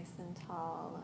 [0.00, 1.02] nice and tall.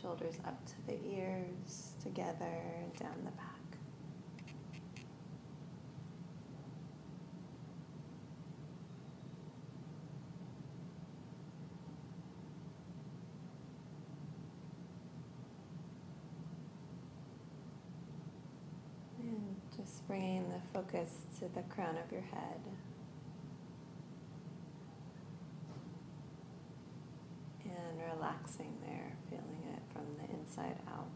[0.00, 2.62] Shoulders up to the ears, together,
[2.98, 3.50] down the back.
[19.76, 22.60] Just bringing the focus to the crown of your head.
[27.64, 28.00] And
[28.44, 31.08] relaxing there, feeling it from the inside out.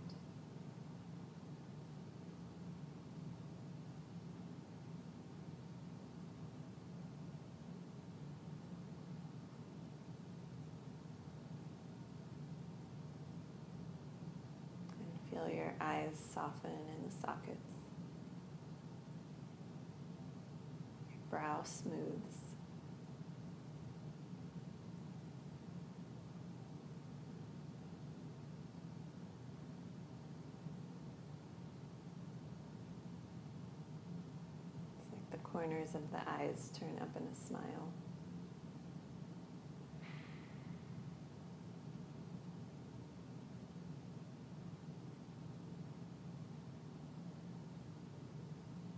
[14.99, 17.59] And feel your eyes soften in the sockets.
[21.11, 22.55] Your brow smooths.
[35.01, 35.39] It's like the
[35.69, 37.93] corners of the eyes turn up in a smile.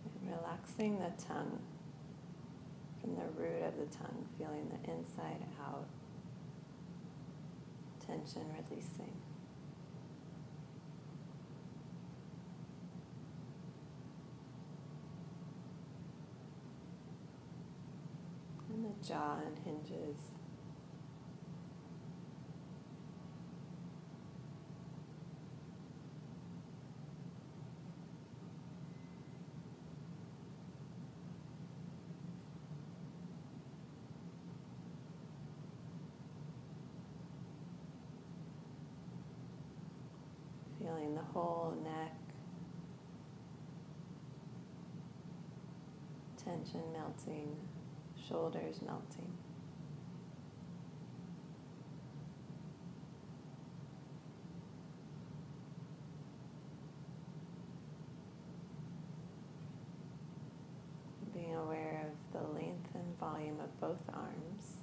[0.04, 1.60] And relaxing the tongue
[3.00, 5.86] from the root of the tongue, feeling the inside out,
[8.06, 9.12] tension releasing.
[18.72, 20.20] And the jaw unhinges.
[40.78, 42.14] Feeling the whole neck,
[46.36, 47.56] tension melting,
[48.30, 49.32] shoulders melting.
[61.34, 64.76] Being aware of the length and volume of both arms.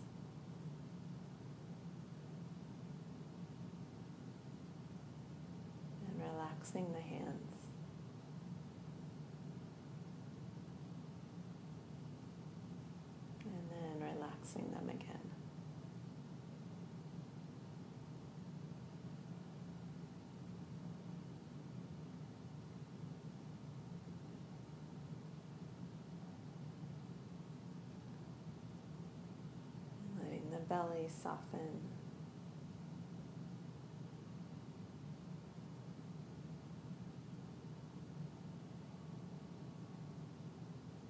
[6.07, 7.67] And relaxing the hands.
[13.45, 14.07] And then
[14.53, 15.19] them again.
[30.23, 31.59] Letting the belly soften.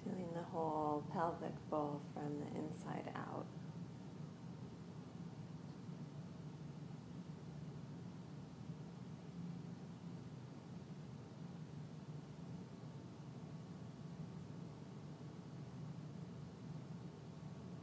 [0.03, 3.47] Feeling the whole pelvic bowl from the inside out.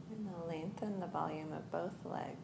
[0.09, 2.37] And the length and the volume of both legs.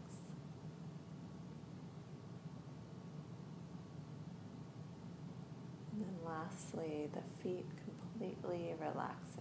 [5.94, 9.41] And then lastly, the feet completely relaxing.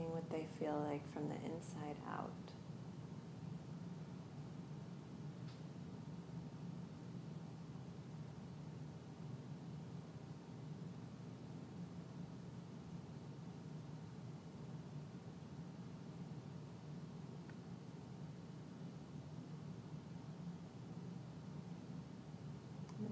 [0.00, 2.30] What they feel like from the inside out.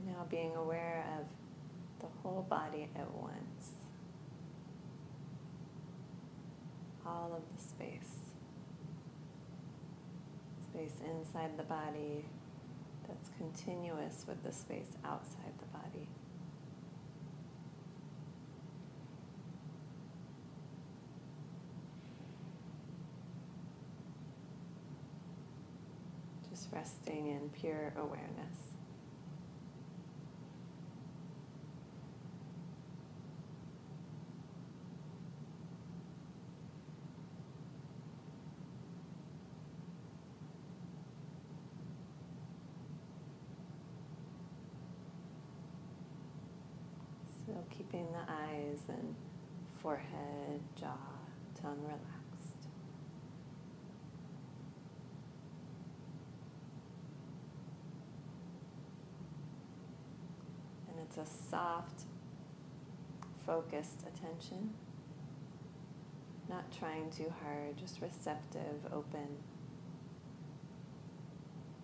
[0.06, 1.26] Now being aware of
[2.00, 3.45] the whole body at once.
[7.26, 8.14] All of the space.
[10.62, 12.24] Space inside the body
[13.08, 16.06] that's continuous with the space outside the body.
[26.48, 28.65] Just resting in pure awareness.
[47.96, 49.14] keeping the eyes and
[49.80, 50.96] forehead, jaw,
[51.60, 52.68] tongue relaxed.
[60.88, 62.02] And it's a soft,
[63.46, 64.74] focused attention.
[66.48, 69.38] Not trying too hard, just receptive, open,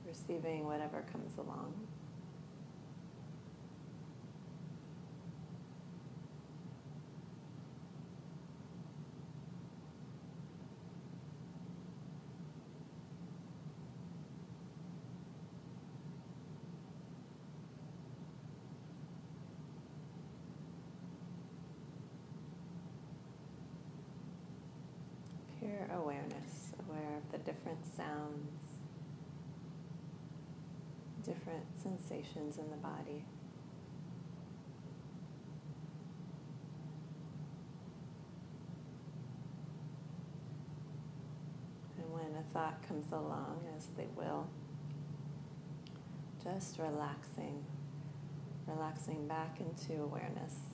[0.06, 1.74] receiving whatever comes along.
[28.02, 28.48] Sounds,
[31.24, 33.24] different sensations in the body.
[41.98, 44.48] And when a thought comes along, as they will,
[46.42, 47.64] just relaxing,
[48.66, 50.71] relaxing back into awareness.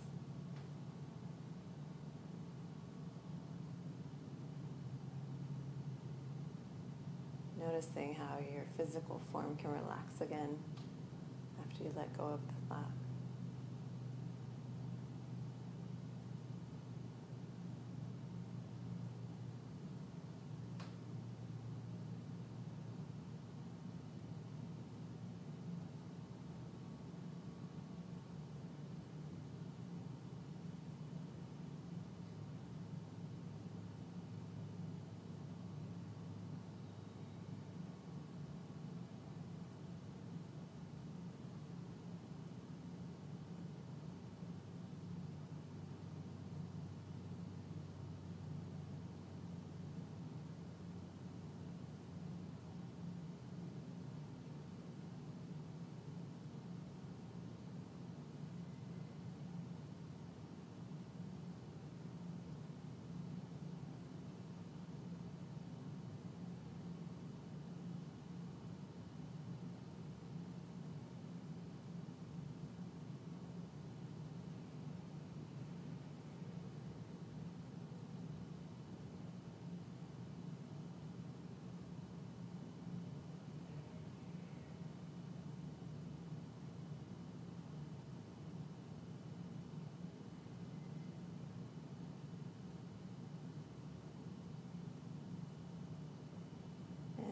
[7.78, 10.58] Noticing how your physical form can relax again
[11.60, 12.97] after you let go of the thought.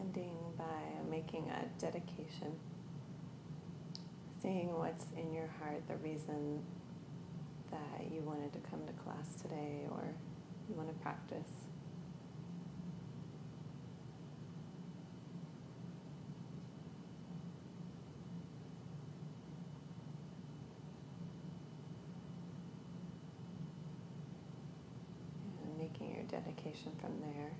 [0.07, 0.63] Ending by
[1.09, 2.53] making a dedication,
[4.41, 6.63] seeing what's in your heart, the reason
[7.71, 10.03] that you wanted to come to class today or
[10.69, 11.65] you want to practice.
[25.79, 27.51] Making your dedication from there.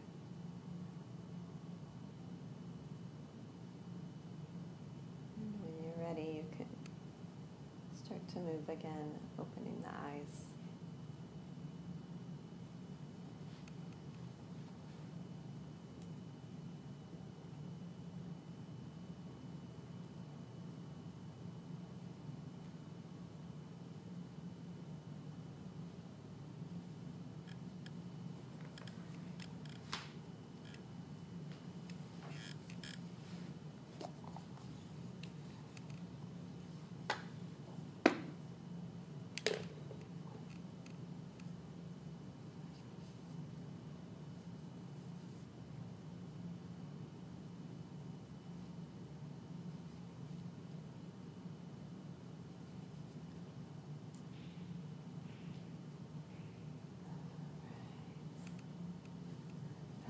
[5.38, 6.66] And when you're ready, you can
[8.04, 10.44] start to move again, opening the eyes.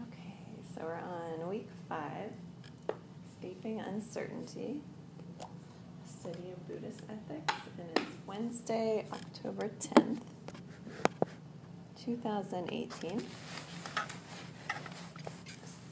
[0.10, 2.32] Okay, so we're on week five,
[3.32, 4.82] Escaping Uncertainty,
[6.06, 10.20] Study of Buddhist Ethics, and it's Wednesday, October 10th,
[12.04, 13.24] 2018.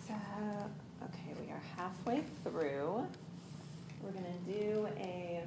[0.08, 0.14] So,
[1.04, 3.08] okay, we are halfway through.
[4.04, 5.44] We're going to do a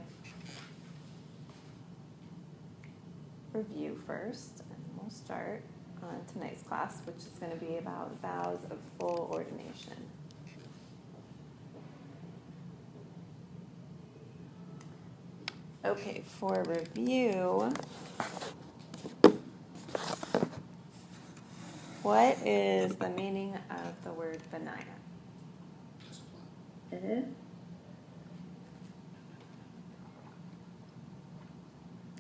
[3.52, 5.62] review first, and then we'll start
[6.09, 9.95] on tonight's class, which is going to be about vows of full ordination.
[15.85, 17.73] Okay, for review,
[22.03, 24.83] what is the meaning of the word Vinaya?
[26.91, 27.03] Is?
[27.03, 27.21] Uh-huh.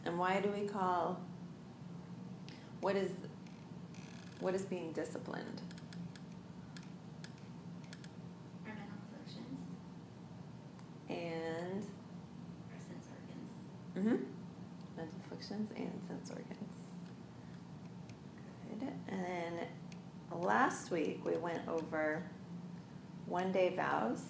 [0.04, 1.20] And why do we call
[2.80, 3.10] what is
[4.40, 5.60] what is being disciplined?
[8.66, 9.58] Our mental afflictions,
[11.08, 11.86] And
[12.72, 14.08] our sense organs.
[14.18, 14.24] mm-hmm,
[14.96, 16.72] mental afflictions and sense organs.
[18.78, 18.88] Good.
[19.08, 19.66] And then
[20.40, 22.22] last week we went over
[23.26, 24.20] one day vows.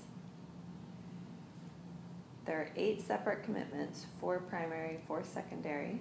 [2.46, 6.00] There are eight separate commitments, four primary, four secondary.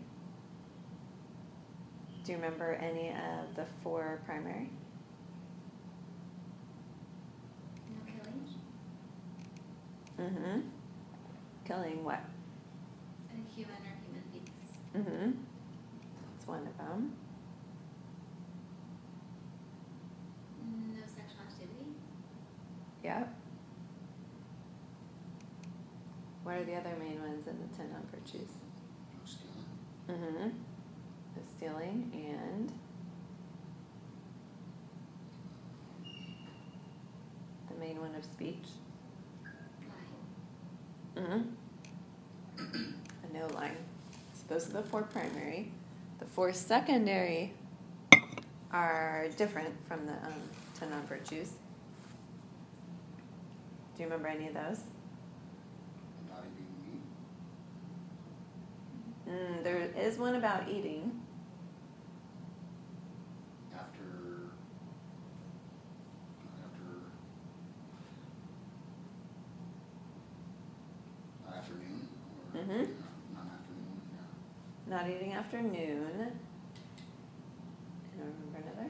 [2.27, 4.69] Do you remember any of the four primary?
[7.89, 8.43] No killing,
[10.19, 10.59] Mm-hmm.
[11.63, 12.19] Killing what?
[13.31, 14.67] a human or human beings.
[14.93, 15.31] Mm-hmm.
[16.35, 17.13] That's one of them.
[20.67, 21.91] No sexual activity.
[23.05, 23.33] Yep.
[26.43, 28.51] What are the other main ones in the ten non-virtues?
[29.13, 29.65] No stealing.
[30.09, 30.49] Mm-hmm.
[31.37, 32.71] The stealing and
[37.69, 38.65] the main one of speech.
[41.15, 41.41] Mm-hmm.
[42.59, 43.77] A no line.
[44.33, 45.71] So those are the four primary.
[46.19, 47.53] The four secondary
[48.71, 50.33] are different from the um,
[50.79, 51.49] ten non-virtues.
[53.95, 54.81] Do you remember any of those?
[56.29, 57.01] Not eating
[59.25, 59.33] meat.
[59.33, 61.19] Mm, there is one about eating.
[63.73, 64.03] After.
[66.63, 66.87] After.
[71.57, 72.07] Afternoon
[72.53, 72.59] or.
[72.59, 72.69] Mhm.
[72.69, 72.85] yeah,
[73.33, 74.86] Not afternoon, yeah.
[74.97, 76.09] Not eating after noon.
[76.09, 76.31] And
[78.19, 78.89] I remember another.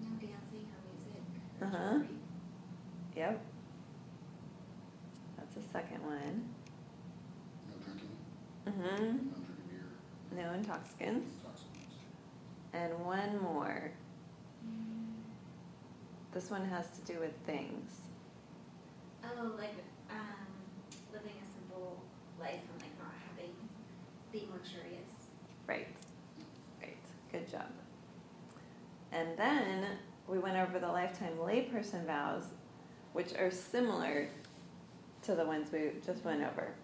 [0.00, 1.22] No dancing or music.
[1.60, 1.98] Uh-huh.
[3.14, 3.42] Yep.
[5.36, 6.48] That's the second one.
[7.68, 8.16] No drinking,
[8.66, 8.80] Mm-hmm.
[8.80, 11.32] no drinking beer, No intoxicants.
[11.42, 11.96] intoxicants.
[12.72, 13.92] And one more.
[14.66, 15.20] Mm.
[16.32, 17.92] This one has to do with things.
[19.22, 19.74] Oh, like
[20.08, 20.46] um,
[21.12, 22.00] living a simple
[22.40, 23.52] life and like not having,
[24.32, 25.09] being luxurious.
[25.70, 25.86] Right.
[26.82, 26.96] Right.
[27.30, 27.70] Good job.
[29.12, 29.86] And then
[30.26, 32.42] we went over the lifetime layperson vows,
[33.12, 34.28] which are similar
[35.22, 36.74] to the ones we just went over.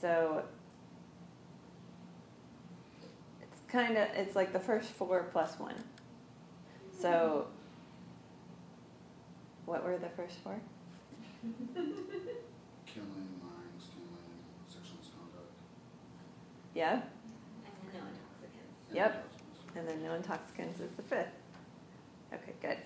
[0.00, 0.44] So
[3.42, 5.76] it's kind of it's like the first four plus one.
[6.98, 7.48] So
[9.66, 10.58] what were the first four?
[11.74, 12.00] Killing,
[13.42, 15.52] lying, stealing, sexual misconduct.
[16.74, 16.92] Yeah.
[16.92, 17.02] And
[17.92, 18.78] then no intoxicants.
[18.85, 19.28] and Yep.
[19.76, 21.28] And then no intoxicants is the fifth.
[22.32, 22.78] Okay, good.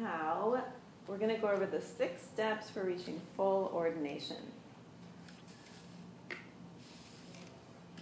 [0.00, 0.64] Now,
[1.06, 4.38] we're going to go over the six steps for reaching full ordination.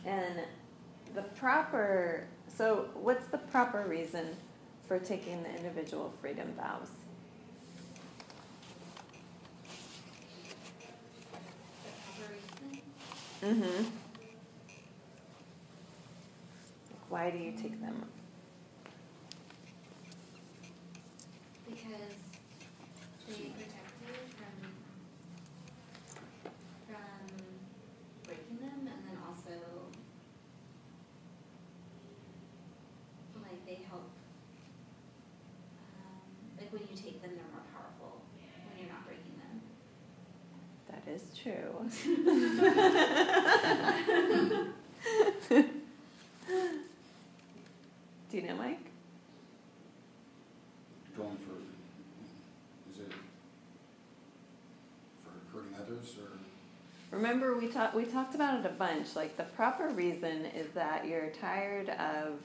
[0.06, 0.38] And
[1.16, 4.36] the proper, so what's the proper reason
[4.86, 6.90] for taking the individual freedom vows?
[11.82, 12.82] The proper reason.
[13.42, 13.84] Mm-hmm.
[17.08, 18.06] Why do you take them?
[21.68, 22.14] Because
[23.26, 24.70] they protect you from
[26.86, 27.26] from
[28.22, 29.58] breaking them, and then also
[33.42, 34.08] like they help.
[35.98, 36.22] Um,
[36.58, 38.22] like when you take them, they're more powerful
[38.68, 39.60] when you're not breaking them.
[40.88, 41.72] That is true.
[48.30, 48.78] Do you know, Mike?
[51.16, 51.56] Going for,
[52.90, 53.12] is it
[55.22, 56.28] for hurting others or?
[57.14, 59.14] Remember, we talked we talked about it a bunch.
[59.14, 62.40] Like the proper reason is that you're tired of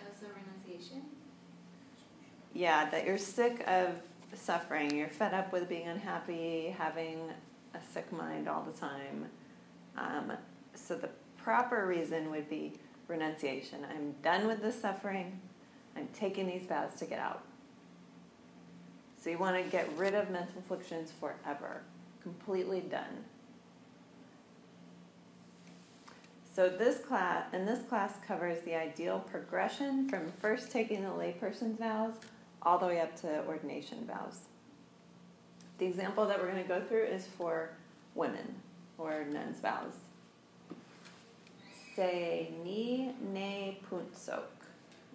[0.00, 1.02] Also, renunciation.
[2.54, 3.96] yeah that you're sick of
[4.38, 4.94] suffering.
[4.96, 7.30] You're fed up with being unhappy, having
[7.74, 9.26] a sick mind all the time.
[9.96, 10.32] Um,
[10.74, 12.72] so the proper reason would be
[13.08, 13.84] renunciation.
[13.90, 15.40] I'm done with this suffering.
[15.96, 17.42] I'm taking these vows to get out.
[19.22, 21.82] So you want to get rid of mental afflictions forever,
[22.22, 23.24] completely done.
[26.54, 31.78] So this class, and this class covers the ideal progression from first taking the layperson's
[31.78, 32.14] vows
[32.64, 34.40] all the way up to ordination vows.
[35.78, 37.70] The example that we're going to go through is for
[38.14, 38.54] women
[38.98, 39.94] or nuns' vows.
[41.96, 44.48] Say ni ne punt sok.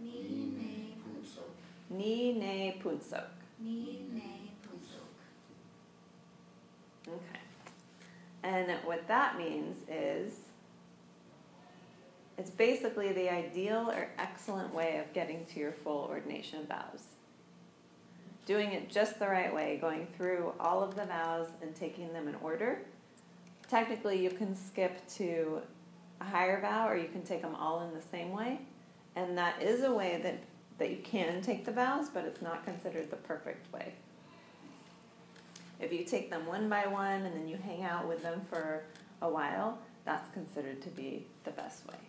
[0.02, 0.94] Ni ne
[1.26, 1.42] So,
[1.90, 3.30] Ni ne punt sok.
[3.60, 5.16] ni ne punsok.
[7.08, 7.40] Okay.
[8.44, 10.34] And what that means is
[12.38, 17.04] it's basically the ideal or excellent way of getting to your full ordination vows.
[18.48, 22.30] Doing it just the right way, going through all of the vows and taking them
[22.30, 22.80] in order.
[23.70, 25.62] Technically, you can skip to
[26.22, 28.62] a higher vow or you can take them all in the same way.
[29.18, 30.40] And that is a way that,
[30.78, 33.94] that you can take the vows, but it's not considered the perfect way.
[35.82, 38.84] If you take them one by one and then you hang out with them for
[39.22, 42.00] a while, that's considered to be the best way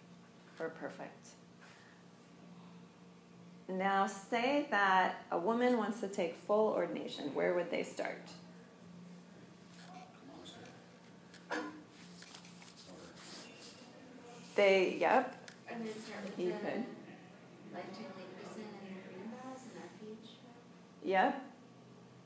[0.60, 1.30] or perfect.
[3.68, 8.22] Now, say that a woman wants to take full ordination, where would they start?
[14.54, 15.36] They, yep,
[15.70, 16.84] And then start with You could.
[17.72, 20.30] lifetime layperson and their freedom and refuge
[21.04, 21.40] yep.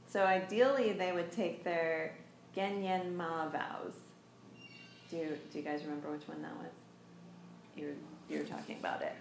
[0.08, 2.14] So ideally, they would take their
[2.56, 3.96] Genyen Ma vows.
[5.10, 6.72] Do you, do you guys remember which one that was?
[7.76, 9.12] You were, you were talking about it.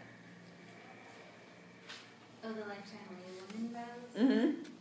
[2.44, 4.20] Oh, the lifetime lay woman vows?
[4.20, 4.72] Mm-hmm.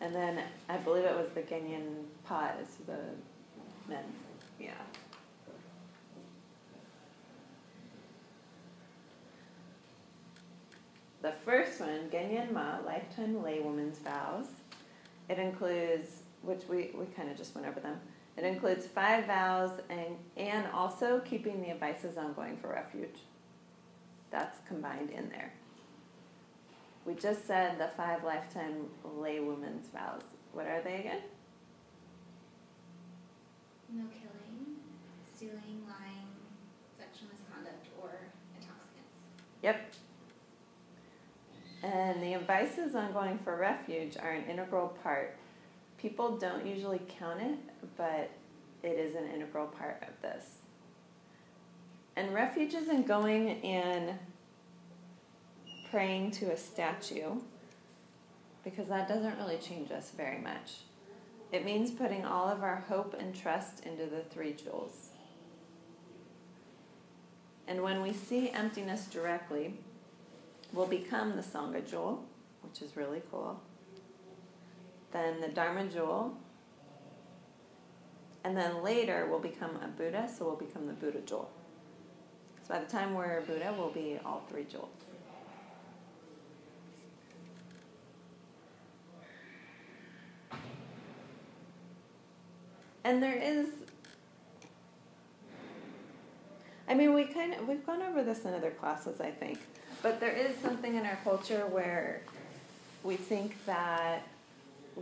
[0.00, 2.98] And then I believe it was the Genyen Pa is the
[3.88, 4.16] men's.
[4.58, 4.72] Yeah.
[11.22, 14.46] The first one, Genyen Ma, Lifetime Laywoman's Vows.
[15.28, 18.00] It includes, which we, we kind of just went over them.
[18.36, 23.20] It includes five vows and, and also keeping the advices on going for refuge.
[24.32, 25.52] That's combined in there.
[27.04, 30.22] We just said the five lifetime laywoman's vows.
[30.52, 31.22] What are they again?
[33.90, 34.76] No killing,
[35.34, 36.28] stealing, lying,
[36.96, 38.10] sexual misconduct, or
[38.54, 39.10] intoxicants.
[39.62, 39.92] Yep.
[41.82, 45.36] And the advices on going for refuge are an integral part.
[45.98, 47.58] People don't usually count it,
[47.96, 48.30] but
[48.82, 50.58] it is an integral part of this.
[52.14, 54.18] And refuge isn't going and
[55.92, 57.38] praying to a statue,
[58.64, 60.78] because that doesn't really change us very much.
[61.52, 65.10] It means putting all of our hope and trust into the three jewels.
[67.68, 69.74] And when we see emptiness directly,
[70.72, 72.24] we'll become the Sangha jewel,
[72.62, 73.60] which is really cool.
[75.12, 76.38] Then the Dharma jewel.
[78.44, 81.50] And then later we'll become a Buddha, so we'll become the Buddha jewel.
[82.66, 84.88] So by the time we're a Buddha, we'll be all three jewels.
[93.04, 93.68] And there is
[96.88, 99.58] I mean, we kind of we've gone over this in other classes, I think,
[100.02, 102.22] but there is something in our culture where
[103.02, 104.26] we think that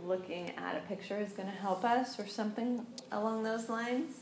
[0.05, 4.15] looking at a picture is going to help us, or something along those lines.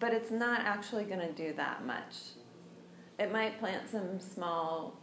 [0.00, 2.16] But it's not actually going to do that much.
[3.18, 4.98] It might plant some small,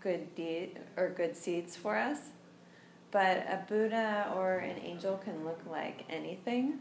[0.00, 2.18] good deed or good seeds for us,
[3.10, 6.78] but a Buddha or an angel can look like anything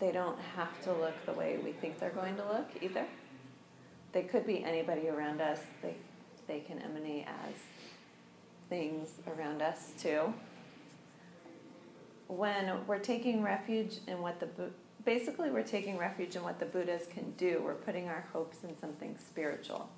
[0.00, 3.04] they don't have to look the way we think they're going to look either.
[4.12, 5.60] They could be anybody around us.
[5.82, 5.94] They
[6.48, 7.54] they can emanate as
[8.68, 10.34] things around us too.
[12.26, 14.48] When we're taking refuge in what the
[15.04, 17.60] basically we're taking refuge in what the Buddhas can do.
[17.62, 19.88] We're putting our hopes in something spiritual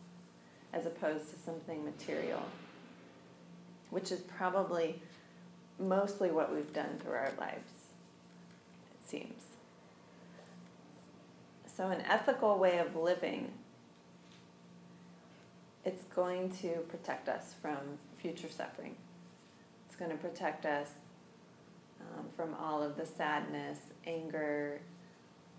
[0.73, 2.43] as opposed to something material,
[3.91, 5.01] which is probably
[5.83, 7.89] mostly what we've done through our lives.
[8.93, 9.43] It seems.
[11.77, 13.51] So, an ethical way of living,
[15.85, 17.79] it's going to protect us from
[18.17, 18.95] future suffering.
[19.87, 20.91] It's going to protect us
[22.01, 24.81] um, from all of the sadness, anger,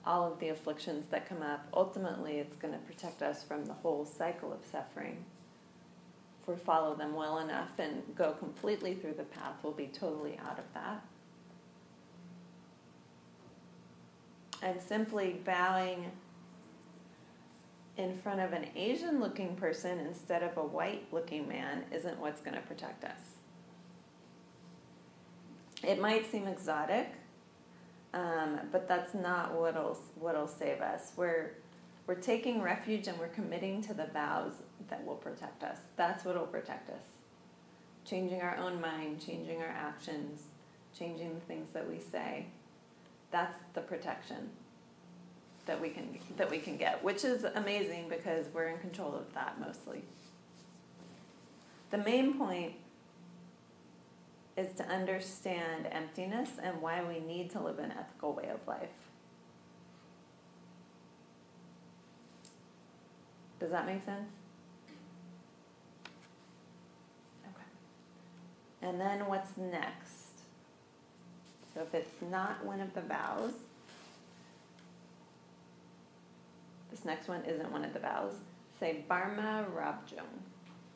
[0.05, 1.67] all of the afflictions that come up.
[1.73, 5.25] Ultimately, it's going to protect us from the whole cycle of suffering.
[6.43, 10.37] If we follow them well enough and go completely through the path, we'll be totally
[10.39, 11.03] out of that.
[14.63, 16.09] and simply bowing
[17.97, 22.41] in front of an Asian looking person instead of a white looking man isn't what's
[22.41, 23.19] going to protect us.
[25.83, 27.09] It might seem exotic,
[28.13, 31.11] um, but that's not what'll, what'll save us.
[31.17, 31.51] We're,
[32.07, 34.53] we're taking refuge and we're committing to the vows
[34.89, 35.77] that will protect us.
[35.95, 37.05] That's what will protect us.
[38.05, 40.43] Changing our own mind, changing our actions,
[40.97, 42.47] changing the things that we say
[43.33, 44.51] that's the protection
[45.65, 49.33] that we can that we can get, which is amazing because we're in control of
[49.33, 50.03] that mostly.
[51.89, 52.73] The main point
[54.55, 58.89] is to understand emptiness and why we need to live an ethical way of life.
[63.59, 64.29] Does that make sense?
[67.45, 67.63] Okay.
[68.83, 70.41] And then what's next?
[71.73, 73.53] So if it's not one of the vows,
[76.91, 78.33] this next one isn't one of the vows,
[78.79, 80.29] say Barma Rabjung.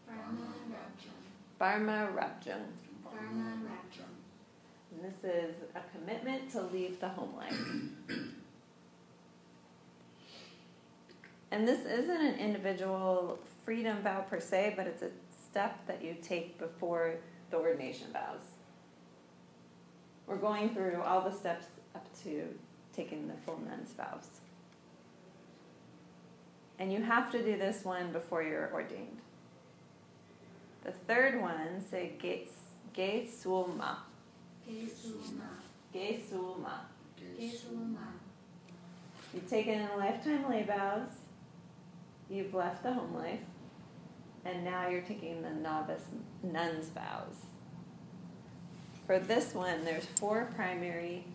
[0.08, 1.17] Barma Rabjam.
[1.60, 2.65] Barma Rabjung.
[3.17, 4.12] Dharma Rabjam.
[4.91, 7.60] And this is a commitment to leave the home life.
[11.52, 15.10] and this isn't an individual freedom vow per se, but it's a
[15.50, 17.15] step that you take before
[17.49, 18.41] the ordination vows.
[20.25, 22.43] We're going through all the steps up to
[22.93, 24.27] taking the full nun's vows.
[26.79, 29.21] And you have to do this one before you're ordained.
[30.83, 32.47] The third one, say Ge
[32.93, 33.97] Ge Sulma.
[34.67, 35.49] Gesuma.
[35.93, 38.07] Ge Sulma.
[39.33, 41.10] You've taken lifetime lay vows,
[42.29, 43.39] you've left the home life,
[44.45, 46.06] and now you're taking the novice
[46.43, 47.36] nun's vows.
[49.06, 51.26] For this one, there's four primary,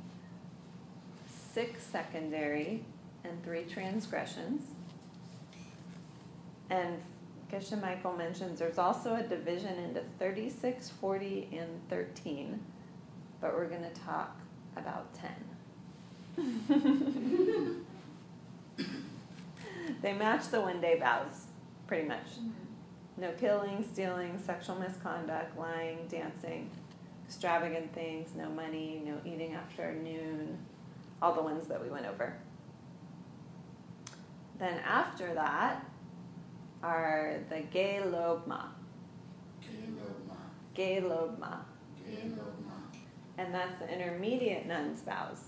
[1.53, 2.85] six secondary,
[3.25, 4.63] and three transgressions.
[6.71, 7.01] And
[7.51, 12.61] Geshe Michael mentions there's also a division into 36, 40, and 13,
[13.41, 14.41] but we're going to talk
[14.77, 15.31] about 10.
[20.03, 21.47] they match the one day vows,
[21.87, 22.27] pretty much.
[23.17, 26.71] No killing, stealing, sexual misconduct, lying, dancing,
[27.27, 30.59] extravagant things, no money, no eating after noon,
[31.21, 32.37] all the ones that we went over.
[34.59, 35.85] Then after that
[36.83, 38.69] are the gelobma.
[40.75, 41.61] Gay lobma.
[43.39, 45.45] And that's the intermediate nun's vows.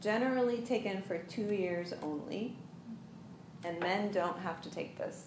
[0.00, 2.56] Generally taken for two years only,
[3.64, 5.26] and men don't have to take this.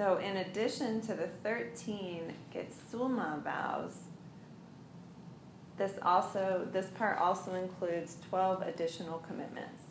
[0.00, 3.98] So, in addition to the 13 Getsulma vows,
[5.76, 9.84] this also this part also includes 12 additional commitments.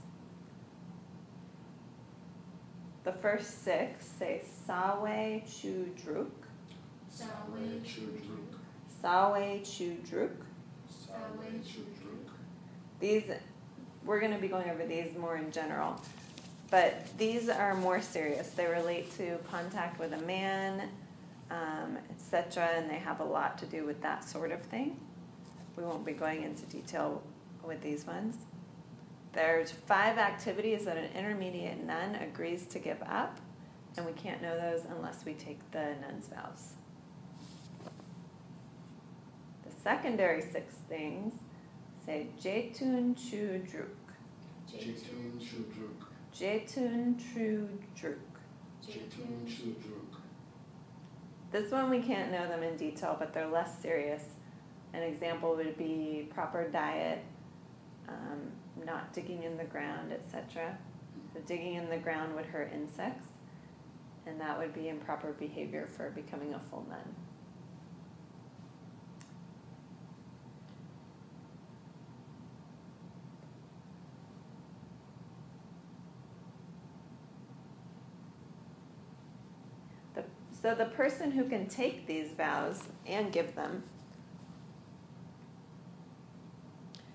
[3.03, 6.31] The first six say Sawe Chudruk,
[7.07, 7.27] Sawe
[7.85, 8.55] Chudruk.
[9.03, 10.37] Sawe Chudruk.
[10.87, 12.31] Sawe Chudruk.
[12.99, 13.25] These
[14.03, 16.01] we're going to be going over these more in general,
[16.69, 18.49] but these are more serious.
[18.49, 20.89] They relate to contact with a man,
[21.49, 24.99] um, etc., and they have a lot to do with that sort of thing.
[25.75, 27.23] We won't be going into detail
[27.63, 28.35] with these ones.
[29.33, 33.39] There's five activities that an intermediate nun agrees to give up,
[33.97, 36.73] and we can't know those unless we take the nun's vows.
[39.63, 41.33] The secondary six things
[42.05, 43.87] say Jetun Chudruk.
[44.71, 46.08] Jitun Chudruk.
[46.39, 47.15] Jetun.
[47.15, 47.67] Jitun
[49.45, 50.19] Chudruk.
[51.51, 54.23] This one we can't know them in detail, but they're less serious.
[54.93, 57.23] An example would be proper diet,
[58.07, 58.51] um,
[58.85, 60.77] not digging in the ground, etc.
[61.33, 63.27] So digging in the ground would hurt insects,
[64.25, 67.15] and that would be improper behavior for becoming a full nun.
[80.15, 80.23] The,
[80.69, 83.81] so the person who can take these vows and give them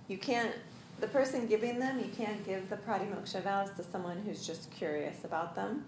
[0.08, 0.50] you can't
[0.98, 5.22] the person giving them you can't give the pratimoksha vows to someone who's just curious
[5.22, 5.84] about them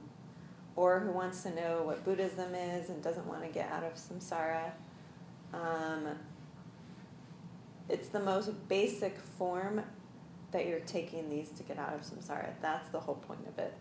[0.76, 3.94] or who wants to know what buddhism is and doesn't want to get out of
[3.94, 4.70] samsara.
[5.52, 6.10] Um,
[7.88, 9.82] it's the most basic form
[10.52, 12.50] that you're taking these to get out of samsara.
[12.62, 13.74] That's the whole point of it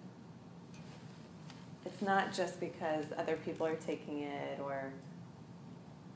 [1.86, 4.91] it's not just because other people are taking it or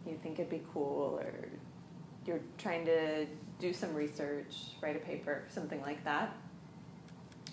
[0.06, 1.34] you think it'd be cool or
[2.26, 3.26] you're trying to
[3.60, 6.36] do some research, write a paper, something like that.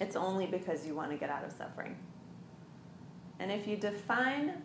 [0.01, 1.97] It's only because you want to get out of suffering.
[3.39, 4.63] And if you define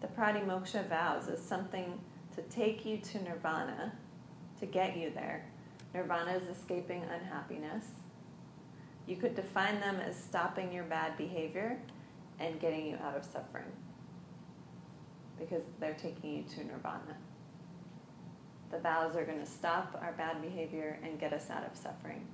[0.00, 1.98] the pratimoksha vows as something
[2.34, 3.92] to take you to nirvana,
[4.60, 5.46] to get you there,
[5.94, 7.86] nirvana is escaping unhappiness.
[9.06, 11.78] You could define them as stopping your bad behavior
[12.38, 13.72] and getting you out of suffering
[15.38, 17.16] because they're taking you to nirvana.
[18.70, 22.26] The vows are going to stop our bad behavior and get us out of suffering.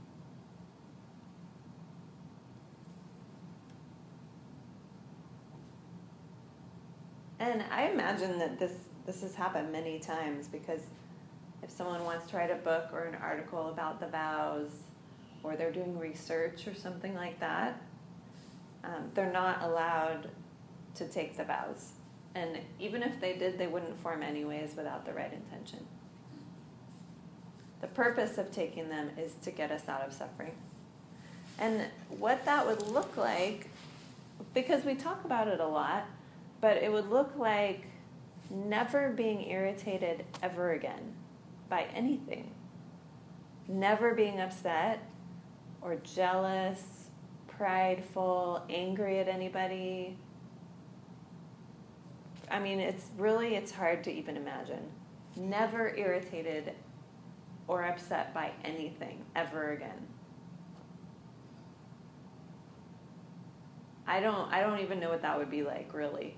[7.41, 8.73] And I imagine that this
[9.07, 10.83] this has happened many times because
[11.63, 14.71] if someone wants to write a book or an article about the vows,
[15.43, 17.81] or they're doing research or something like that,
[18.85, 20.31] um, they're not allowed
[20.95, 21.93] to take the vows.
[22.35, 25.87] And even if they did, they wouldn't form anyways without the right intention.
[27.81, 30.55] The purpose of taking them is to get us out of suffering.
[31.59, 33.71] And what that would look like,
[34.55, 36.05] because we talk about it a lot,
[36.61, 37.87] but it would look like
[38.51, 41.15] never being irritated ever again
[41.69, 42.51] by anything.
[43.69, 45.03] Never being upset
[45.81, 47.09] or jealous,
[47.47, 50.17] prideful, angry at anybody.
[52.51, 54.91] I mean, it's really it's hard to even imagine.
[55.37, 56.73] Never irritated
[57.67, 60.07] or upset by anything ever again.
[64.07, 66.35] I don't I don't even know what that would be like, really.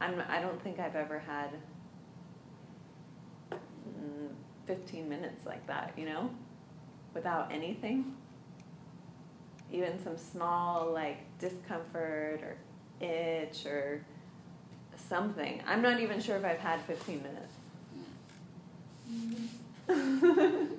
[0.00, 1.50] I'm I don't think I've ever had
[3.52, 4.28] mm,
[4.66, 6.30] 15 minutes like that, you know?
[7.16, 8.14] Without anything.
[9.72, 12.56] Even some small like discomfort or
[13.00, 14.04] itch or
[14.96, 15.62] something.
[15.66, 17.54] I'm not even sure if I've had 15 minutes.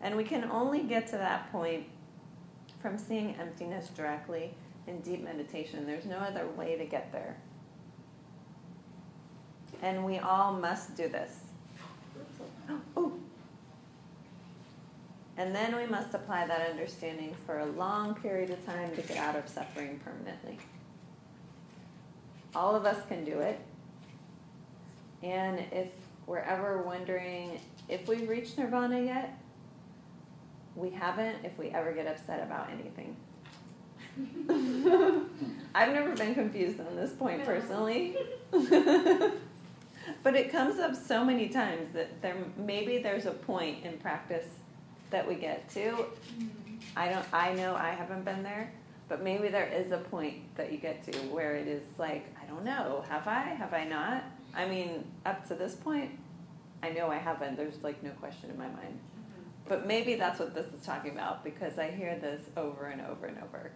[0.00, 1.84] and we can only get to that point
[2.82, 4.54] from seeing emptiness directly
[4.88, 5.86] in deep meditation.
[5.86, 7.36] There's no other way to get there.
[9.82, 11.45] And we all must do this.
[12.98, 13.20] Ooh.
[15.36, 19.18] And then we must apply that understanding for a long period of time to get
[19.18, 20.58] out of suffering permanently.
[22.54, 23.60] All of us can do it.
[25.22, 25.90] And if
[26.26, 29.38] we're ever wondering if we've reached nirvana yet,
[30.74, 33.16] we haven't if we ever get upset about anything.
[35.74, 38.16] I've never been confused on this point personally.
[40.22, 44.46] but it comes up so many times that there maybe there's a point in practice
[45.10, 45.80] that we get to.
[45.80, 46.76] Mm-hmm.
[46.96, 48.72] I don't I know I haven't been there,
[49.08, 52.46] but maybe there is a point that you get to where it is like, I
[52.46, 53.40] don't know, have I?
[53.40, 54.24] Have I not?
[54.54, 56.10] I mean, up to this point,
[56.82, 57.56] I know I haven't.
[57.56, 58.98] There's like no question in my mind.
[58.98, 59.68] Mm-hmm.
[59.68, 63.26] But maybe that's what this is talking about because I hear this over and over
[63.26, 63.72] and over.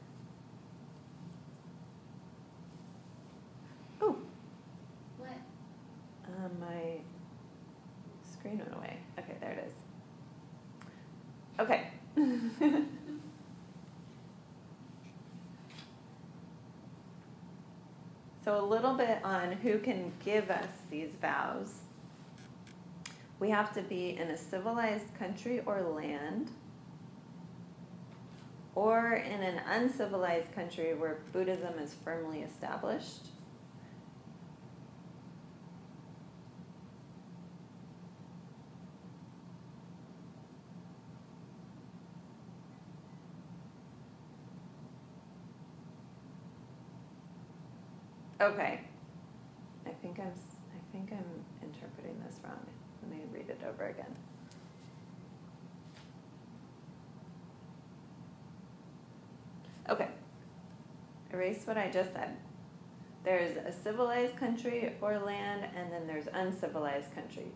[4.01, 4.17] Oh.
[5.19, 5.31] What?
[6.41, 6.97] Uh, my
[8.33, 8.97] screen went away.
[9.19, 9.75] Okay, there it is.
[11.59, 11.89] Okay.
[18.45, 21.81] so, a little bit on who can give us these vows.
[23.39, 26.51] We have to be in a civilized country or land,
[28.75, 33.27] or in an uncivilized country where Buddhism is firmly established.
[48.41, 48.81] Okay.
[49.87, 52.59] I think I'm I think I'm interpreting this wrong.
[53.03, 54.17] Let me read it over again.
[59.91, 60.09] Okay.
[61.33, 62.37] Erase what I just said.
[63.25, 67.53] There's a civilized country or land, and then there's uncivilized country.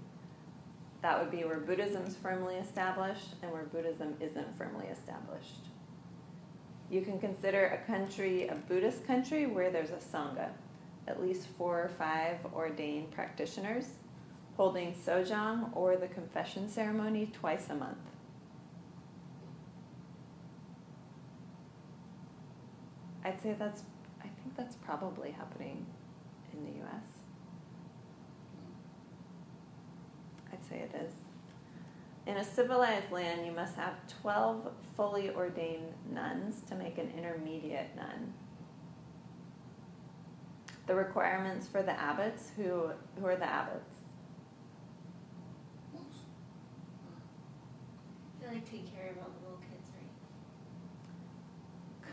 [1.01, 5.68] That would be where Buddhism's firmly established and where Buddhism isn't firmly established.
[6.90, 10.51] You can consider a country a Buddhist country where there's a Sangha
[11.07, 13.87] at least four or five ordained practitioners
[14.57, 17.99] holding sojang or the confession ceremony twice a month.
[23.25, 23.83] I'd say that's,
[24.21, 25.87] I think that's probably happening
[26.53, 27.05] in the US.
[30.53, 31.12] I'd say it is.
[32.27, 37.95] In a civilized land, you must have 12 fully ordained nuns to make an intermediate
[37.97, 38.33] nun
[40.87, 42.51] the requirements for the abbots.
[42.57, 43.99] Who who are the abbots?
[48.40, 49.90] They like take care of all the little kids,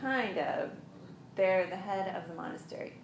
[0.00, 0.70] Kind of.
[1.34, 2.94] They're the head of the monastery.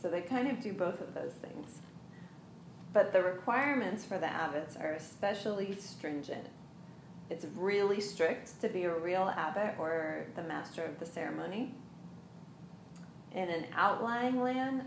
[0.00, 1.78] So they kind of do both of those things.
[2.92, 6.46] But the requirements for the abbots are especially stringent.
[7.28, 11.74] It's really strict to be a real abbot or the master of the ceremony
[13.36, 14.82] In an outlying land,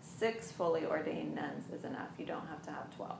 [0.00, 2.10] six fully ordained nuns is enough.
[2.16, 3.16] You don't have to have 12.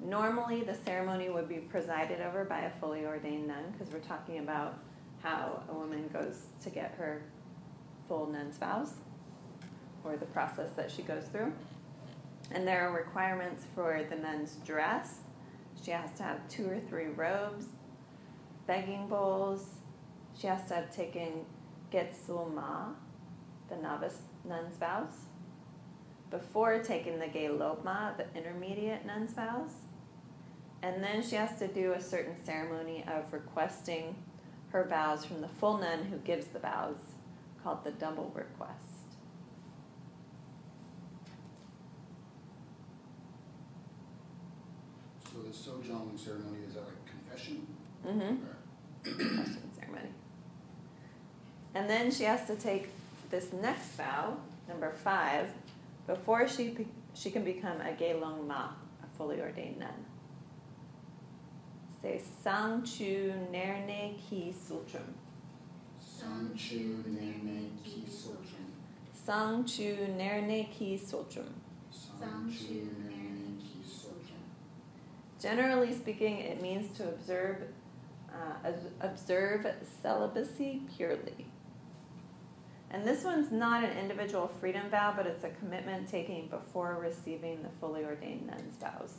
[0.00, 4.38] Normally, the ceremony would be presided over by a fully ordained nun because we're talking
[4.38, 4.78] about
[5.22, 7.22] how a woman goes to get her
[8.08, 8.94] full nun's vows
[10.02, 11.52] or the process that she goes through.
[12.52, 15.23] And there are requirements for the nun's dress.
[15.84, 17.66] She has to have two or three robes,
[18.66, 19.66] begging bowls.
[20.38, 21.44] She has to have taken
[21.92, 22.94] Getsulma,
[23.68, 25.26] the novice nun's vows,
[26.30, 29.72] before taking the Gelobma, the intermediate nun's vows.
[30.82, 34.16] And then she has to do a certain ceremony of requesting
[34.70, 36.98] her vows from the full nun who gives the vows,
[37.62, 38.93] called the double request.
[45.54, 47.66] So sojong ceremony, is that like confession?
[48.04, 48.36] Mm-hmm.
[49.02, 50.08] Question ceremony.
[51.74, 52.88] And then she has to take
[53.30, 54.36] this next vow,
[54.68, 55.50] number five,
[56.08, 58.70] before she she can become a Gelong Ma,
[59.02, 60.04] a fully ordained nun.
[62.02, 65.14] Say Sang Chu Nerne Ki Sultrum.
[66.04, 68.70] Sanchu nene ki sojong.
[69.12, 71.52] Sang Chu Nerne Ki Sultrum.
[71.92, 73.13] Sanchu nene ki sojong.
[75.44, 77.58] Generally speaking, it means to observe
[78.32, 78.70] uh,
[79.02, 79.66] observe
[80.02, 81.46] celibacy purely.
[82.90, 87.62] And this one's not an individual freedom vow, but it's a commitment taken before receiving
[87.62, 89.18] the fully ordained nun's vows.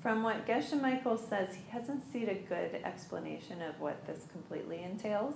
[0.00, 4.84] From what Geshe Michael says, he hasn't seen a good explanation of what this completely
[4.84, 5.34] entails.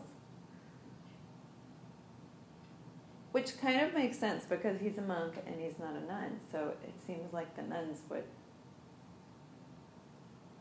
[3.32, 6.72] Which kind of makes sense because he's a monk and he's not a nun, so
[6.82, 8.24] it seems like the nuns would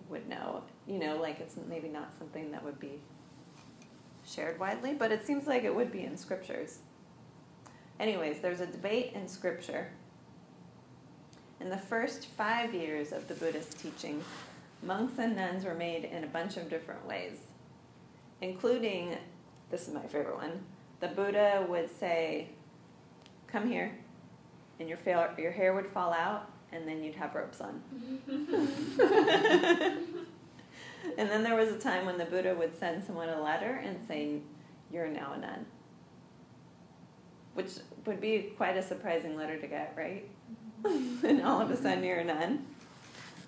[0.09, 0.63] would know.
[0.87, 2.99] You know, like it's maybe not something that would be
[4.25, 6.79] shared widely, but it seems like it would be in scriptures.
[7.99, 9.91] Anyways, there's a debate in scripture.
[11.59, 14.23] In the first five years of the Buddhist teachings,
[14.81, 17.39] monks and nuns were made in a bunch of different ways,
[18.41, 19.17] including
[19.69, 20.61] this is my favorite one.
[21.01, 22.49] The Buddha would say,
[23.51, 23.91] Come here,
[24.79, 27.81] and your, fail, your hair would fall out, and then you'd have robes on.
[31.17, 33.97] and then there was a time when the Buddha would send someone a letter and
[34.07, 34.41] say,
[34.91, 35.65] You're now a nun.
[37.55, 37.71] Which
[38.05, 40.29] would be quite a surprising letter to get, right?
[40.83, 41.25] Mm-hmm.
[41.25, 42.65] and all of a sudden you're a nun.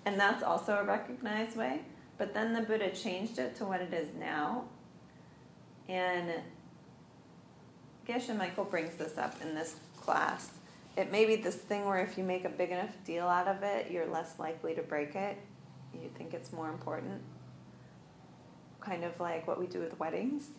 [0.05, 1.81] And that's also a recognized way.
[2.17, 4.65] But then the Buddha changed it to what it is now.
[5.87, 6.33] And
[8.07, 10.51] Geshe Michael brings this up in this class.
[10.97, 13.63] It may be this thing where if you make a big enough deal out of
[13.63, 15.37] it, you're less likely to break it.
[15.93, 17.21] You think it's more important.
[18.81, 20.49] Kind of like what we do with weddings.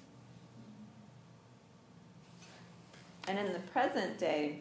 [3.28, 4.60] And in the present day,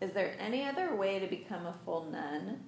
[0.00, 2.60] is there any other way to become a full nun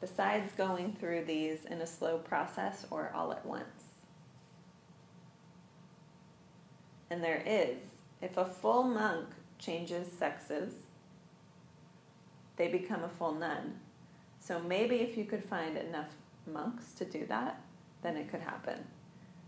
[0.00, 3.79] besides going through these in a slow process or all at once?
[7.10, 7.78] And there is.
[8.22, 9.26] If a full monk
[9.58, 10.72] changes sexes,
[12.56, 13.80] they become a full nun.
[14.38, 16.10] So maybe if you could find enough
[16.46, 17.60] monks to do that,
[18.02, 18.84] then it could happen.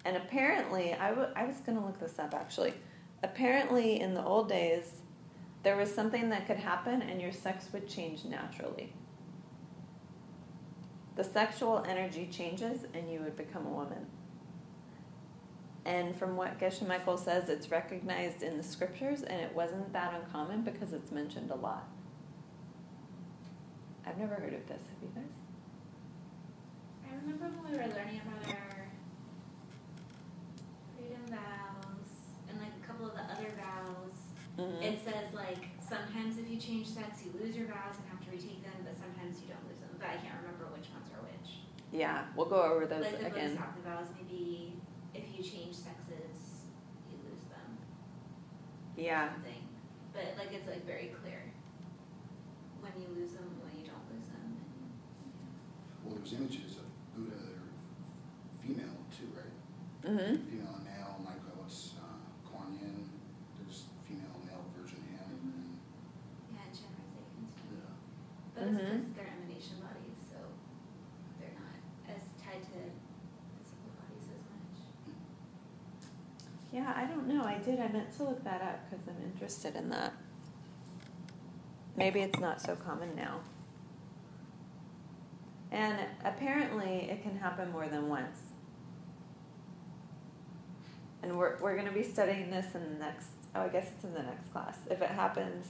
[0.05, 2.75] And apparently, I, w- I was going to look this up actually.
[3.23, 5.01] Apparently, in the old days,
[5.63, 8.93] there was something that could happen and your sex would change naturally.
[11.15, 14.07] The sexual energy changes and you would become a woman.
[15.85, 20.15] And from what Geshe Michael says, it's recognized in the scriptures and it wasn't that
[20.15, 21.89] uncommon because it's mentioned a lot.
[24.07, 24.83] I've never heard of this.
[24.83, 25.25] Have you guys?
[27.07, 28.87] I remember when we were learning about our
[30.95, 32.11] freedom vows
[32.49, 34.17] and like a couple of the other vows.
[34.59, 34.83] Mm-hmm.
[34.83, 38.31] It says like sometimes if you change sex, you lose your vows and have to
[38.31, 39.91] retake them, but sometimes you don't lose them.
[39.99, 41.63] But I can't remember which ones are which.
[41.91, 43.55] Yeah, we'll go over those like the again.
[43.59, 44.82] Bodhisattva vows, maybe
[45.15, 46.67] if you change sexes,
[47.11, 47.79] you lose them.
[48.97, 49.33] Yeah.
[49.33, 49.63] Something.
[50.13, 51.41] But like it's like very clear
[52.81, 54.57] when you lose them, when you don't lose them.
[56.05, 56.87] Well, there's images of
[57.17, 57.71] Buddha that are
[58.61, 59.57] female too, right?
[60.05, 60.35] Mm-hmm.
[60.51, 63.09] Female and male, like uh, what's uh, Kuan Yin,
[63.57, 65.31] there's female and male version of him.
[65.33, 65.79] And,
[66.53, 67.73] Yeah, and Chenrezig and stuff.
[67.73, 67.97] yeah.
[68.53, 68.93] But it's Mhm.
[68.93, 70.39] because they're emanation bodies, so
[71.41, 71.79] they're not
[72.13, 72.81] as tied to
[73.57, 74.77] physical bodies as much.
[76.75, 77.45] Yeah, I don't know.
[77.47, 77.81] I did.
[77.81, 80.13] I meant to look that up because I'm interested in that.
[81.97, 83.41] maybe it's not so common now.
[85.71, 88.39] And apparently, it can happen more than once.
[91.23, 94.05] And we're, we're going to be studying this in the next, oh, I guess it's
[94.05, 94.77] in the next class.
[94.91, 95.69] If it happens,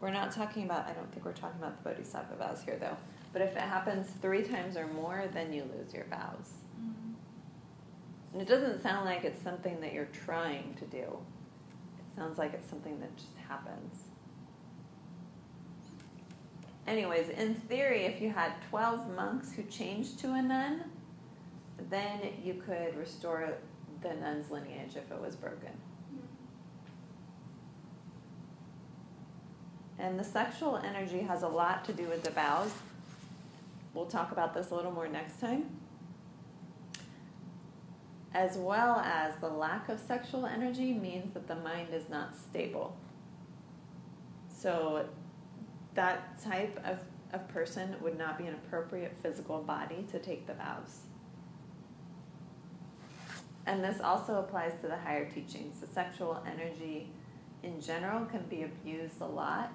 [0.00, 2.96] we're not talking about, I don't think we're talking about the bodhisattva vows here though.
[3.32, 6.50] But if it happens three times or more, then you lose your vows.
[8.32, 10.98] And it doesn't sound like it's something that you're trying to do.
[10.98, 14.04] It sounds like it's something that just happens.
[16.86, 20.84] Anyways, in theory, if you had 12 monks who changed to a nun,
[21.90, 23.54] then you could restore
[24.02, 25.70] the nun's lineage if it was broken.
[29.98, 32.72] And the sexual energy has a lot to do with the vows.
[33.94, 35.81] We'll talk about this a little more next time.
[38.34, 42.96] As well as the lack of sexual energy means that the mind is not stable.
[44.48, 45.06] So,
[45.94, 47.00] that type of,
[47.34, 51.00] of person would not be an appropriate physical body to take the vows.
[53.66, 55.80] And this also applies to the higher teachings.
[55.80, 57.10] The sexual energy
[57.62, 59.72] in general can be abused a lot,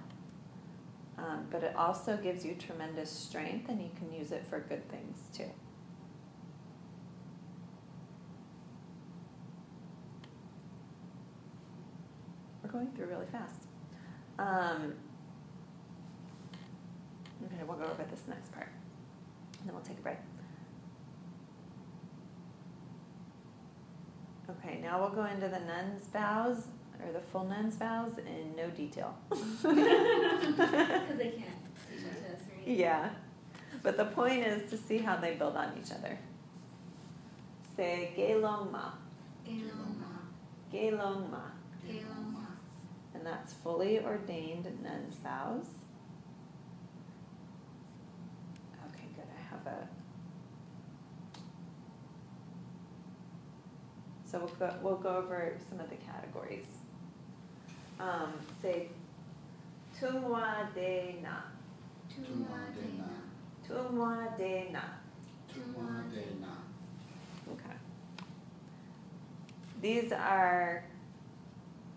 [1.18, 4.90] um, but it also gives you tremendous strength and you can use it for good
[4.90, 5.52] things too.
[12.68, 13.62] We're going through really fast.
[14.38, 14.94] Um,
[17.46, 18.68] okay, we'll go over this next part,
[19.60, 20.18] and then we'll take a break.
[24.50, 26.68] Okay, now we'll go into the nun's vows,
[27.06, 29.18] or the full nun's vows in no detail.
[29.30, 29.64] Because
[31.18, 32.68] they can't teach it to us, right?
[32.68, 33.10] yeah,
[33.82, 36.18] but the point is to see how they build on each other.
[37.78, 38.92] Say Gelongma,
[39.48, 40.20] Eloma,
[40.74, 41.42] Gelongma,
[41.88, 42.27] Eloma.
[43.18, 45.66] And that's fully ordained nun's vows.
[48.86, 49.26] Okay, good.
[49.26, 49.88] I have a.
[54.26, 56.68] So we'll go, we'll go over some of the categories.
[58.00, 58.90] Um, say
[60.00, 61.42] Tumwa de na,
[62.14, 63.10] Tumwa de na.
[63.68, 64.82] Tumwa de na.
[65.52, 66.54] Tumwa de na.
[67.52, 67.78] Okay.
[69.82, 70.84] These are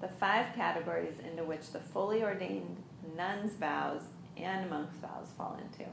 [0.01, 2.77] the five categories into which the fully ordained
[3.17, 4.03] nun's vows
[4.37, 5.89] and monk's vows fall into.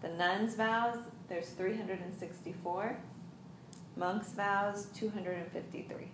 [0.00, 0.98] The nun's vows,
[1.28, 2.98] there's 364.
[3.96, 6.10] Monk's vows, 253.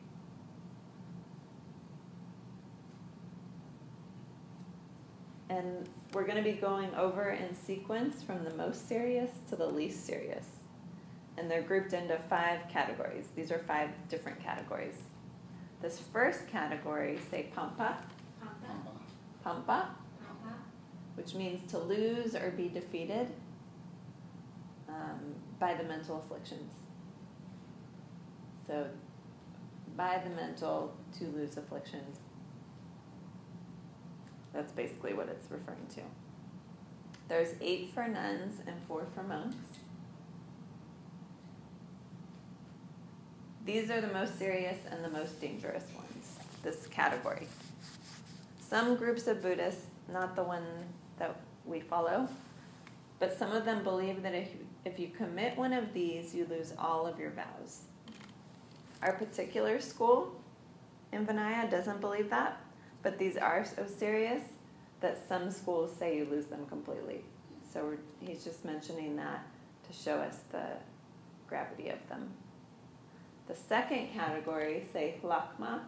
[5.49, 9.66] And we're going to be going over in sequence from the most serious to the
[9.66, 10.47] least serious.
[11.36, 13.28] And they're grouped into five categories.
[13.34, 14.95] These are five different categories.
[15.81, 17.99] This first category, say pampa,
[19.43, 19.91] Pampa,
[20.22, 20.55] Pampa.
[21.14, 23.28] which means to lose or be defeated
[24.89, 26.72] um, by the mental afflictions.
[28.66, 28.87] So,
[29.97, 32.18] by the mental to lose afflictions.
[34.53, 36.03] That's basically what it's referring to.
[37.28, 39.70] There's eight for nuns and four for monks.
[43.65, 47.47] These are the most serious and the most dangerous ones, this category.
[48.61, 50.65] Some groups of Buddhists, not the one
[51.19, 52.29] that we follow,
[53.19, 56.47] but some of them believe that if you, if you commit one of these, you
[56.49, 57.83] lose all of your vows.
[59.03, 60.41] Our particular school
[61.13, 62.61] in Vinaya doesn't believe that,
[63.03, 64.43] but these are so serious
[65.01, 67.25] that some schools say you lose them completely.
[67.73, 69.47] So he's just mentioning that
[69.87, 70.65] to show us the
[71.47, 72.31] gravity of them.
[73.51, 75.80] The second category, say lakma,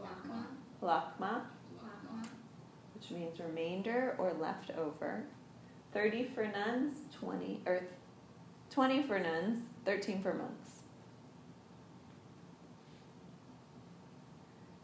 [0.00, 0.46] Lakma,
[0.82, 1.42] lakma,
[2.94, 5.24] which means remainder or leftover.
[5.92, 7.82] 30 for nuns, 20 or
[8.70, 10.70] 20 for nuns, 13 for monks.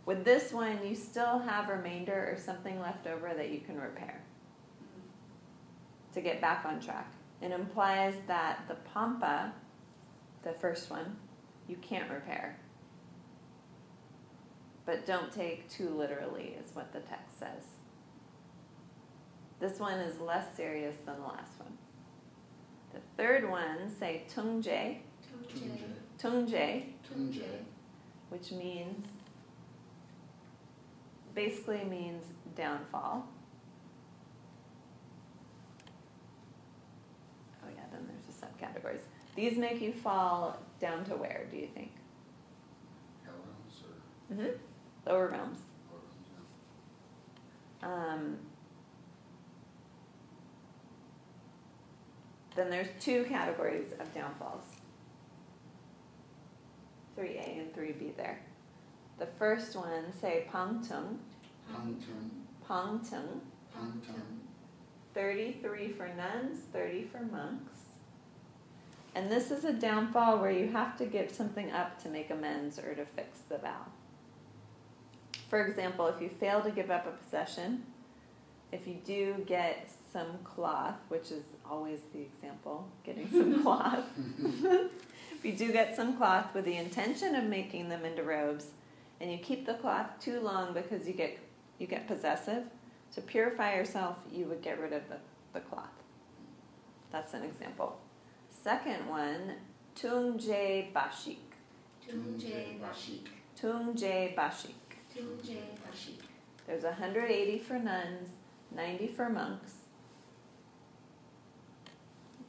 [0.04, 4.20] With this one, you still have remainder or something left over that you can repair
[6.12, 7.10] to get back on track.
[7.40, 9.54] It implies that the pampa,
[10.42, 11.16] the first one,
[11.68, 12.58] you can't repair.
[14.86, 17.64] But don't take too literally, is what the text says.
[19.60, 21.76] This one is less serious than the last one.
[22.94, 24.98] The third one, say tungje,
[25.52, 25.78] Tumje,
[26.18, 27.44] tungje, tumje.
[28.30, 29.06] which means
[31.34, 32.24] basically means
[32.56, 33.26] downfall.
[37.62, 39.02] Oh yeah, then there's the subcategories.
[39.39, 41.93] These make you fall down to where, do you think?
[43.24, 45.09] Hell realms or Mm-hmm.
[45.09, 45.59] Lower realms.
[45.93, 46.01] lower
[47.80, 48.39] realms, Um,
[52.57, 54.64] then there's two categories of downfalls.
[57.16, 58.41] 3A and 3B there.
[59.20, 61.18] The first one, say Pangtung,
[61.72, 62.30] Pangtung,
[62.68, 63.39] Pangtung,
[63.72, 64.41] Pangtung,
[65.14, 67.78] 33 for nuns, 30 for monks.
[69.18, 72.78] And this is a downfall where you have to give something up to make amends
[72.78, 73.86] or to fix the vow.
[75.50, 77.82] For example, if you fail to give up a possession,
[78.70, 84.04] if you do get some cloth, which is always the example, getting some cloth.
[84.54, 88.66] if you do get some cloth with the intention of making them into robes,
[89.20, 91.40] and you keep the cloth too long because you get
[91.80, 92.62] you get possessive,
[93.16, 95.16] to purify yourself, you would get rid of the,
[95.54, 95.90] the cloth.
[97.10, 97.98] That's an example.
[98.68, 99.54] Second one,
[99.96, 101.38] Tungje Bashik.
[102.06, 103.28] Tunje Bashik.
[103.58, 104.74] Tungje Bashik.
[105.10, 106.20] Tunje Bashik.
[106.66, 108.28] There's 180 for nuns,
[108.76, 109.72] 90 for monks.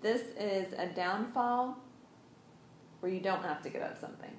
[0.01, 1.77] This is a downfall
[2.99, 4.35] where you don't have to give up something.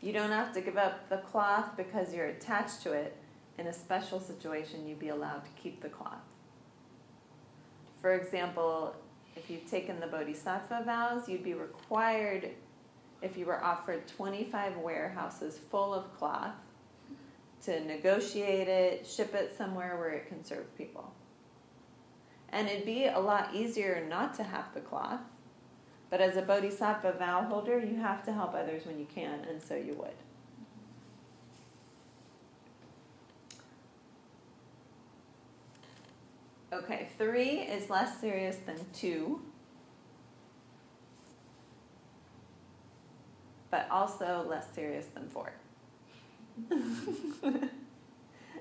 [0.00, 3.16] You don't have to give up the cloth because you're attached to it.
[3.58, 6.22] In a special situation, you'd be allowed to keep the cloth.
[8.00, 8.94] For example,
[9.36, 12.50] if you've taken the Bodhisattva vows, you'd be required,
[13.22, 16.54] if you were offered 25 warehouses full of cloth,
[17.64, 21.12] to negotiate it, ship it somewhere where it can serve people.
[22.50, 25.20] And it'd be a lot easier not to have the cloth.
[26.10, 29.62] But as a bodhisattva vow holder, you have to help others when you can, and
[29.62, 30.10] so you would.
[36.72, 39.42] Okay, three is less serious than two,
[43.70, 45.52] but also less serious than four.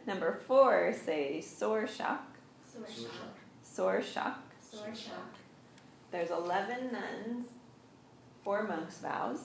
[0.06, 2.36] Number four, say sore shock.
[2.70, 3.32] Sore Sore shock.
[3.64, 4.44] Sore shock.
[4.62, 5.36] Sore shock.
[6.12, 7.48] There's 11 nuns,
[8.44, 9.40] four monks' vows.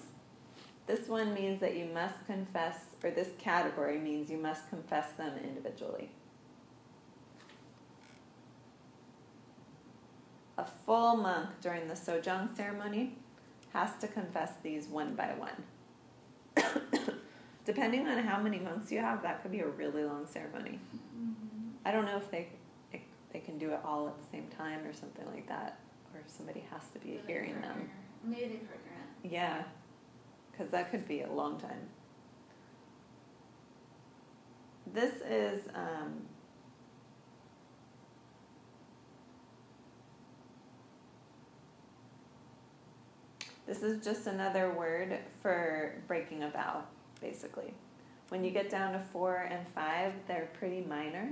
[0.88, 5.38] This one means that you must confess, or this category means you must confess them
[5.44, 6.10] individually.
[10.86, 13.16] Full monk during the sojang ceremony
[13.72, 15.64] has to confess these one by one.
[17.64, 20.78] Depending on how many monks you have, that could be a really long ceremony.
[20.96, 21.70] Mm-hmm.
[21.84, 22.48] I don't know if they
[22.92, 23.00] if
[23.32, 25.80] they can do it all at the same time or something like that,
[26.14, 27.90] or if somebody has to be Maybe hearing them.
[28.24, 28.92] Maybe they partner.
[29.24, 29.64] Yeah,
[30.52, 31.88] because that could be a long time.
[34.94, 36.22] This is um,
[43.66, 46.84] this is just another word for breaking a vow,
[47.20, 47.74] basically.
[48.28, 51.30] When you get down to four and five, they're pretty minor.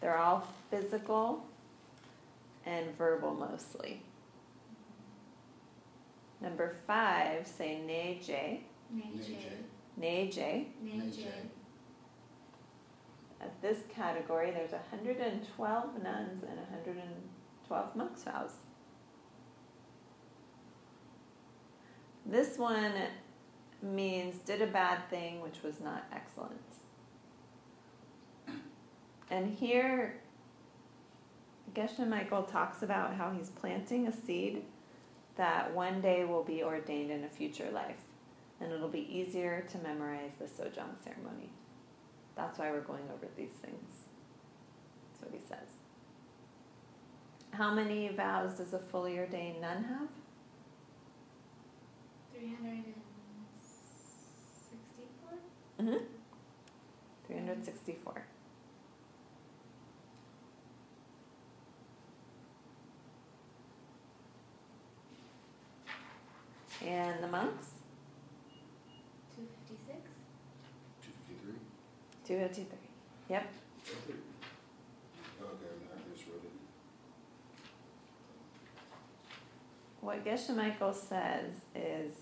[0.00, 1.44] They're all physical
[2.66, 4.02] and verbal mostly.
[6.40, 8.60] Number five, say neje,
[8.94, 9.36] Neje.
[10.00, 10.66] neje.
[10.82, 11.26] Neje.
[13.40, 18.52] At this category, there's 112 nuns and 112 monks' vows.
[22.30, 22.92] This one
[23.82, 26.60] means did a bad thing which was not excellent.
[29.28, 30.20] And here,
[31.74, 34.62] Geshe Michael talks about how he's planting a seed
[35.36, 38.04] that one day will be ordained in a future life.
[38.60, 41.50] And it'll be easier to memorize the Sojang ceremony.
[42.36, 44.04] That's why we're going over these things.
[45.10, 45.68] That's what he says.
[47.52, 50.08] How many vows does a fully ordained nun have?
[52.40, 55.38] 364?
[55.78, 56.04] Mm-hmm.
[57.26, 58.24] 364.
[66.86, 67.66] And the monks?
[69.36, 69.98] 256?
[72.26, 72.70] Two fifty-three?
[72.78, 72.78] 253.
[73.28, 73.52] Yep.
[75.42, 76.52] Okay, I just wrote it.
[80.00, 82.14] What Geshe Michael says is,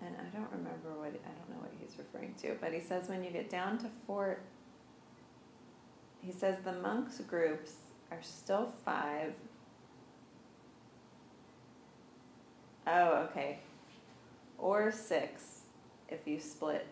[0.00, 3.08] and I don't remember what, I don't know what he's referring to, but he says
[3.08, 4.40] when you get down to four,
[6.20, 7.72] he says the monks groups
[8.10, 9.34] are still five.
[12.86, 13.60] Oh, okay.
[14.56, 15.62] Or six
[16.08, 16.86] if you split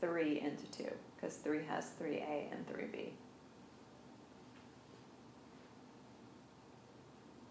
[0.00, 3.10] three into two, because three has 3A and 3B.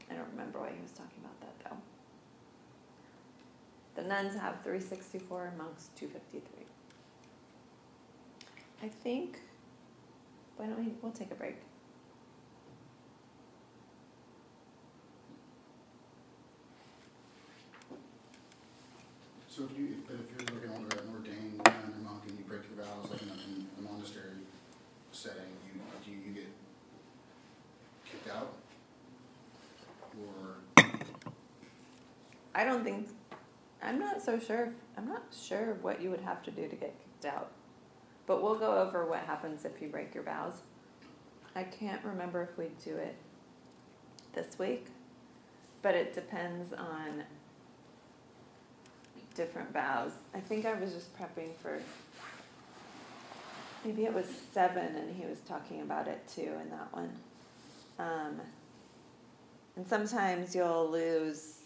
[0.10, 1.78] I don't remember what he was talking about that though.
[3.96, 6.66] The nuns have 364, monks 253.
[8.82, 9.40] I think,
[10.58, 11.58] why don't we, we'll take a break.
[19.48, 22.44] So if you, but if you're looking under an ordained nun or monk and you
[22.46, 24.42] break your vows, like in a, in a monastery
[25.12, 26.48] setting, you, do you get
[28.04, 28.54] kicked out?
[30.20, 30.84] Or,
[32.56, 33.08] I don't think,
[33.94, 36.96] I'm not so sure, I'm not sure what you would have to do to get
[37.00, 37.52] kicked out.
[38.26, 40.54] But we'll go over what happens if you break your vows.
[41.56, 43.16] I can't remember if we do it
[44.34, 44.88] this week,
[45.84, 47.24] but it depends on
[49.36, 50.14] different vows.
[50.34, 51.80] I think I was just prepping for,
[53.86, 57.12] maybe it was seven and he was talking about it too in that one.
[58.00, 58.42] Um,
[59.76, 61.60] and sometimes you'll lose,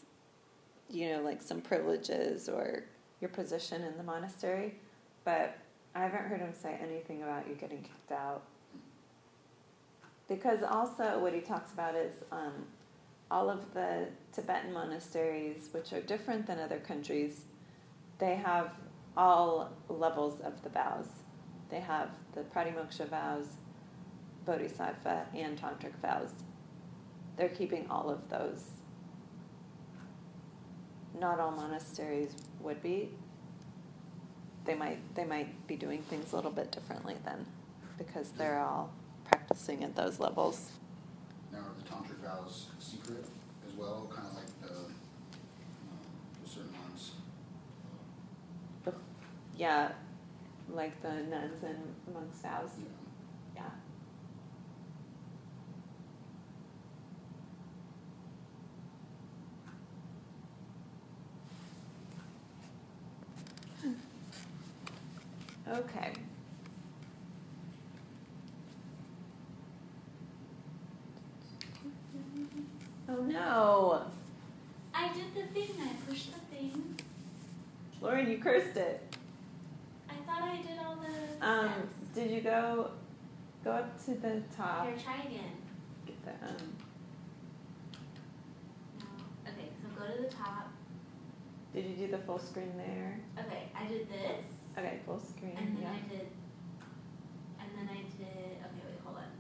[0.90, 2.84] you know, like some privileges or
[3.20, 4.76] your position in the monastery,
[5.24, 5.58] but
[5.96, 8.44] I haven't heard him say anything about you getting kicked out.
[10.28, 12.66] Because also, what he talks about is um,
[13.32, 17.46] all of the Tibetan monasteries, which are different than other countries,
[18.20, 18.74] they have
[19.16, 21.08] all levels of the vows.
[21.70, 23.58] They have the Pratimoksha vows,
[24.46, 26.32] Bodhisattva, and Tantric vows.
[27.36, 28.77] They're keeping all of those.
[31.20, 33.10] Not all monasteries would be.
[34.66, 37.46] They might they might be doing things a little bit differently then,
[37.98, 38.92] because they're all
[39.24, 40.72] practicing at those levels.
[41.52, 43.26] now are the tantric vows secret
[43.68, 44.94] as well, kind of like the, um,
[46.44, 47.12] the certain ones?
[49.56, 49.92] Yeah,
[50.70, 52.70] like the nuns and monks vows.
[52.78, 53.07] Yeah.
[65.72, 66.14] Okay.
[73.10, 74.06] Oh no,
[74.94, 75.70] I did the thing.
[75.82, 77.00] I pushed the thing.
[78.02, 79.16] Lauren, you cursed it.
[80.10, 81.96] I thought I did all the Um, steps.
[82.14, 82.92] did you go
[83.64, 84.86] go up to the top?
[84.88, 85.52] Here, try again.
[86.06, 86.78] Get the um.
[89.00, 89.52] No.
[89.52, 90.70] Okay, so go to the top.
[91.74, 93.20] Did you do the full screen there?
[93.40, 94.46] Okay, I did this.
[94.78, 95.56] Okay, full screen.
[95.58, 95.92] And then yeah.
[95.92, 96.28] I did.
[97.60, 98.62] And then I did.
[98.62, 99.32] Okay, wait, hold on.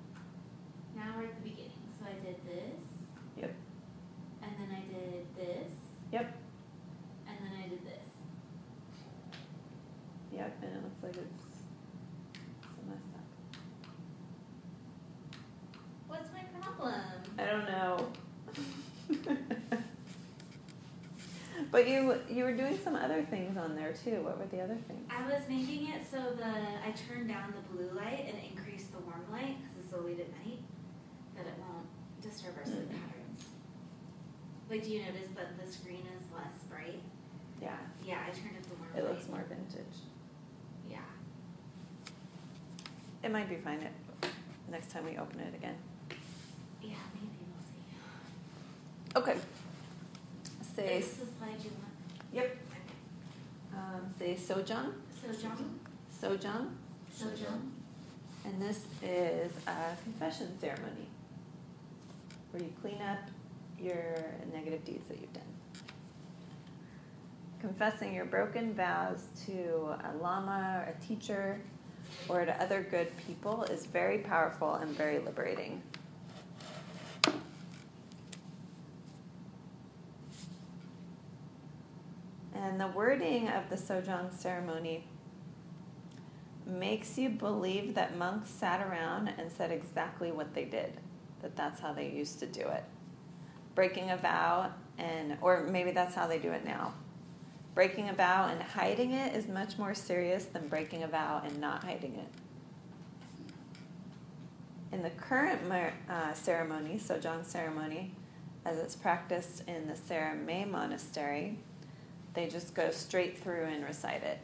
[0.96, 1.72] Now we're at the beginning.
[2.00, 2.84] So I did this.
[3.38, 3.54] Yep.
[4.42, 5.74] And then I did this.
[6.12, 6.36] Yep.
[7.28, 8.08] And then I did this.
[10.34, 11.44] Yep, and it looks like it's
[12.62, 13.26] so messed up.
[16.08, 17.02] What's my problem?
[17.40, 18.12] I don't know.
[21.78, 24.19] But you you were doing some other things on there too.
[24.23, 25.05] What were the other things?
[25.11, 28.97] I was making it so the I turned down the blue light and increased the
[28.97, 30.57] warm light because it's so late at night
[31.36, 31.86] that it won't
[32.19, 33.45] disturb our sleep patterns.
[34.71, 36.99] Like, do you notice that the screen is less bright?
[37.61, 39.13] Yeah, Yeah, I turned up the warm it light.
[39.13, 40.01] looks more vintage.
[40.89, 40.97] Yeah.
[43.21, 43.93] It might be fine it,
[44.71, 45.75] next time we open it again.
[46.82, 49.30] Yeah, maybe we'll see.
[49.32, 49.39] Okay.
[50.78, 51.93] Say Is this the slide you want?
[52.32, 52.55] yep.
[52.69, 53.77] Okay.
[53.88, 54.92] Um, say sojang,
[56.12, 56.78] So John,
[57.18, 57.72] sojang,
[58.44, 61.08] and this is a confession ceremony
[62.52, 63.20] where you clean up
[63.80, 65.44] your negative deeds that you've done.
[67.62, 71.62] Confessing your broken vows to a lama, a teacher,
[72.28, 75.82] or to other good people is very powerful and very liberating.
[82.64, 85.05] And the wording of the Sojang ceremony
[86.66, 90.99] makes you believe that monks sat around and said exactly what they did,
[91.41, 92.84] that that's how they used to do it.
[93.76, 96.95] Breaking a vow, and or maybe that's how they do it now.
[97.76, 101.62] Breaking a vow and hiding it is much more serious than breaking a vow and
[101.62, 102.28] not hiding it.
[104.91, 105.62] In the current
[106.10, 108.16] uh, ceremony, Sojang ceremony,
[108.66, 111.60] as it's practiced in the Sera Mey monastery,
[112.38, 114.40] they just go straight through and recite it.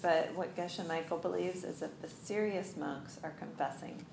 [0.00, 4.04] But what Geshe Michael believes is that the serious monks are confessing,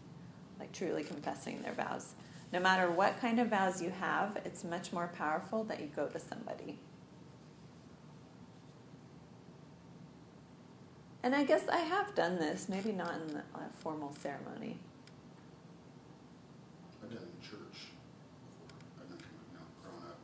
[0.59, 2.13] like truly confessing their vows.
[2.53, 6.07] No matter what kind of vows you have, it's much more powerful that you go
[6.07, 6.79] to somebody.
[11.23, 14.77] And I guess I have done this, maybe not in a formal ceremony.
[17.03, 17.91] I've done it in church
[18.59, 20.19] before, I've done, you know, growing up,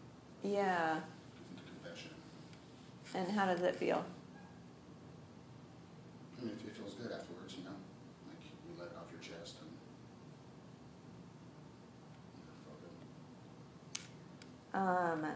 [0.48, 1.00] Yeah.
[1.84, 2.12] confession.
[3.14, 4.06] And how does it feel?
[6.40, 7.72] I mean, it feels good afterwards, you know?
[8.28, 9.70] Like, you let it off your chest and.
[12.38, 12.80] you know, felt
[13.94, 15.26] good.
[15.26, 15.36] Um,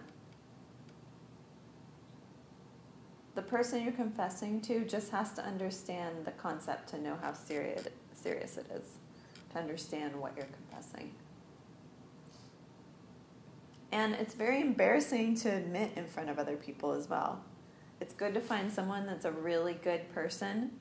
[3.35, 7.87] the person you're confessing to just has to understand the concept to know how serious
[8.13, 8.87] serious it is,
[9.51, 11.11] to understand what you're confessing.
[13.91, 17.41] And it's very embarrassing to admit in front of other people as well.
[17.99, 20.71] It's good to find someone that's a really good person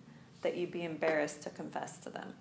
[0.42, 2.34] that you'd be embarrassed to confess to them.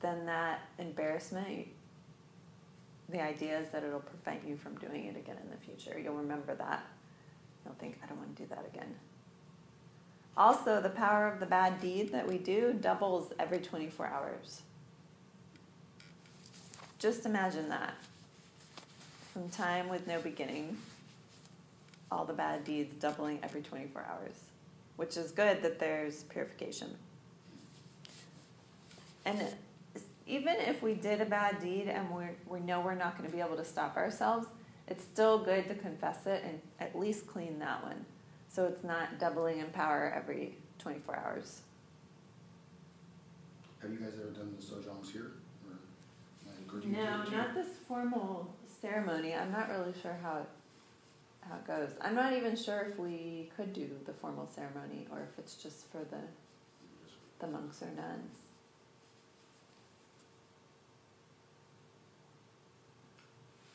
[0.00, 1.68] Then that embarrassment,
[3.08, 5.98] the idea is that it'll prevent you from doing it again in the future.
[5.98, 6.84] You'll remember that.
[7.64, 8.94] You'll think, I don't want to do that again.
[10.36, 14.62] Also, the power of the bad deed that we do doubles every 24 hours.
[16.98, 17.94] Just imagine that.
[19.34, 20.76] From time with no beginning,
[22.10, 24.36] all the bad deeds doubling every 24 hours,
[24.96, 26.96] which is good that there's purification.
[29.24, 29.42] And
[30.28, 33.34] even if we did a bad deed and we we know we're not going to
[33.36, 34.46] be able to stop ourselves,
[34.86, 38.04] it's still good to confess it and at least clean that one.
[38.48, 41.62] So it's not doubling in power every 24 hours.
[43.82, 45.32] Have you guys ever done the sojongs here?
[45.66, 45.76] Or,
[46.46, 48.54] like, or do you No, do- do you- not this formal
[48.84, 49.34] ceremony.
[49.34, 50.48] I'm not really sure how it,
[51.48, 51.90] how it goes.
[52.02, 55.90] I'm not even sure if we could do the formal ceremony or if it's just
[55.90, 56.20] for the,
[57.38, 58.36] the monks or nuns.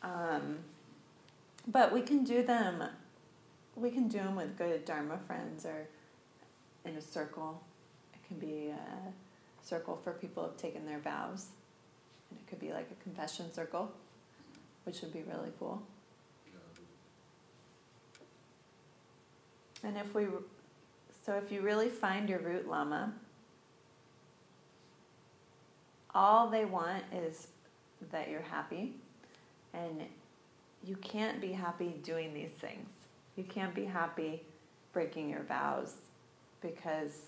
[0.04, 0.60] Um,
[1.68, 2.84] but we can do them.
[3.76, 5.88] We can do them with good Dharma friends or
[6.86, 7.62] in a circle.
[8.14, 11.48] It can be a circle for people who've taken their vows,
[12.30, 13.92] and it could be like a confession circle,
[14.84, 15.82] which would be really cool.
[19.84, 20.28] And if we,
[21.26, 23.14] so if you really find your root lama,
[26.14, 27.48] all they want is
[28.12, 28.94] that you're happy,
[29.74, 30.02] and
[30.84, 32.90] you can't be happy doing these things.
[33.36, 34.42] You can't be happy
[34.92, 35.94] breaking your vows
[36.62, 37.22] because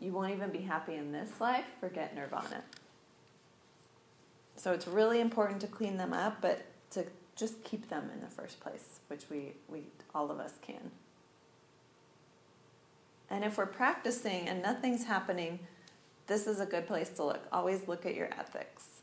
[0.00, 2.62] you won't even be happy in this life, forget nirvana.
[4.56, 8.28] So it's really important to clean them up, but to just keep them in the
[8.28, 9.84] first place, which we, we
[10.14, 10.90] all of us can.
[13.30, 15.60] And if we're practicing and nothing's happening,
[16.26, 17.46] this is a good place to look.
[17.50, 19.00] Always look at your ethics.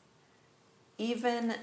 [0.98, 1.56] Even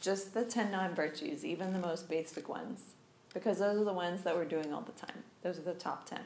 [0.00, 2.94] just the 10 non virtues, even the most basic ones,
[3.34, 5.24] because those are the ones that we're doing all the time.
[5.42, 6.20] Those are the top 10.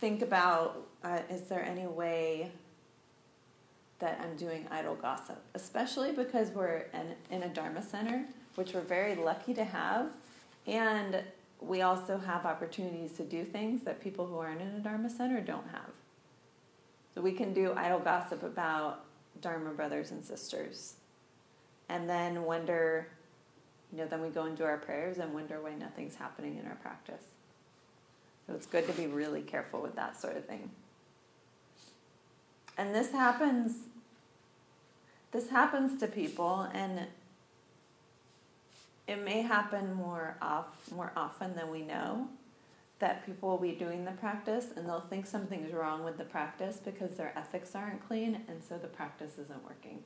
[0.00, 2.50] Think about uh, is there any way
[4.02, 8.24] that I'm doing idle gossip, especially because we're in, in a Dharma center,
[8.56, 10.08] which we're very lucky to have,
[10.66, 11.22] and
[11.60, 15.40] we also have opportunities to do things that people who aren't in a Dharma center
[15.40, 15.92] don't have.
[17.14, 19.04] So we can do idle gossip about
[19.40, 20.94] Dharma brothers and sisters,
[21.88, 23.06] and then wonder,
[23.92, 26.76] you know, then we go into our prayers and wonder why nothing's happening in our
[26.76, 27.22] practice.
[28.48, 30.70] So it's good to be really careful with that sort of thing.
[32.76, 33.74] And this happens
[35.32, 37.06] this happens to people and
[39.08, 42.28] it may happen more off more often than we know
[43.00, 46.76] that people will be doing the practice and they'll think something's wrong with the practice
[46.76, 49.98] because their ethics aren't clean and so the practice isn't working.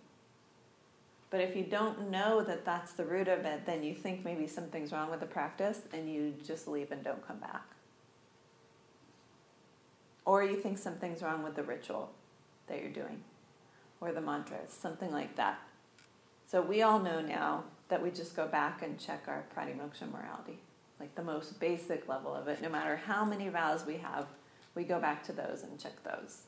[1.28, 4.46] But if you don't know that that's the root of it, then you think maybe
[4.46, 7.66] something's wrong with the practice and you just leave and don't come back.
[10.24, 12.12] Or you think something's wrong with the ritual
[12.68, 13.22] that you're doing
[14.00, 15.58] or the mantras, something like that.
[16.46, 20.58] So we all know now that we just go back and check our pratimoksha morality,
[21.00, 22.62] like the most basic level of it.
[22.62, 24.26] No matter how many vows we have,
[24.74, 26.42] we go back to those and check those.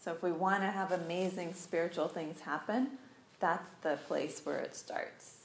[0.00, 2.92] So if we want to have amazing spiritual things happen,
[3.40, 5.44] that's the place where it starts.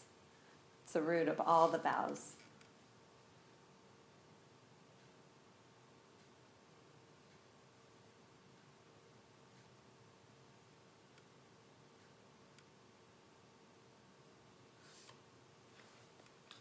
[0.84, 2.34] It's the root of all the vows.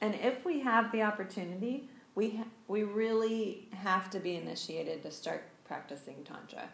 [0.02, 5.12] And if we have the opportunity, we ha- we really have to be initiated to
[5.12, 6.68] start practicing tantra.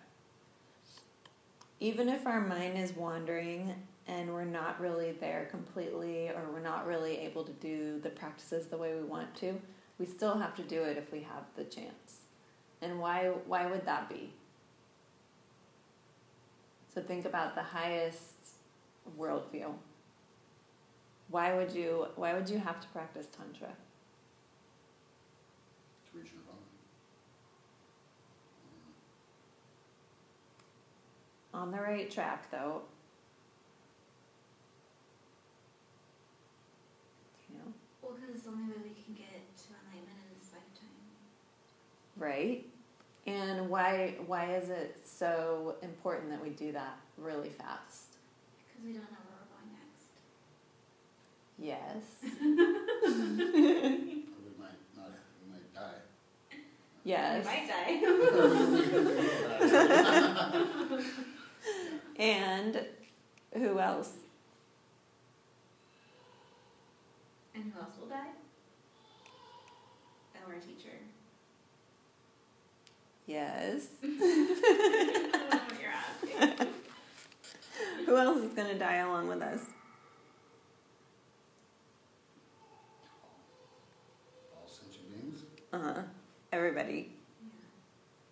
[1.78, 3.74] Even if our mind is wandering
[4.06, 8.66] and we're not really there completely or we're not really able to do the practices
[8.66, 9.60] the way we want to,
[9.98, 12.22] we still have to do it if we have the chance.
[12.80, 14.32] And why why would that be?
[16.94, 18.54] So think about the highest
[19.18, 19.74] worldview
[21.30, 23.68] why would you why would you have to practice tantra
[26.10, 26.54] to reach nirvana.
[31.54, 32.82] On the right track, though.
[37.50, 37.72] You know,
[38.02, 40.88] Well, because it's the only way we can get to enlightenment in this lifetime.
[42.16, 42.64] right?
[43.26, 48.16] And why why is it so important that we do that really fast?
[48.68, 50.12] Because we don't know where we're going next.
[51.59, 51.96] Yes.
[52.22, 52.28] We
[54.59, 56.00] might not, we might die.
[57.04, 57.44] yes.
[57.44, 57.68] We might
[60.88, 61.02] die.
[62.22, 62.86] And
[63.54, 64.12] who else?
[67.59, 68.28] and who else will die?
[70.46, 70.96] Our teacher.
[73.26, 73.88] Yes.
[74.02, 74.06] I
[75.32, 76.68] don't know what you're asking.
[78.06, 79.61] Who else is going to die along with us?
[84.56, 85.11] All sentient
[85.70, 85.84] beings.
[85.84, 86.02] Uh huh.
[86.52, 87.10] Everybody.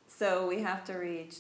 [0.09, 1.37] So we have to reach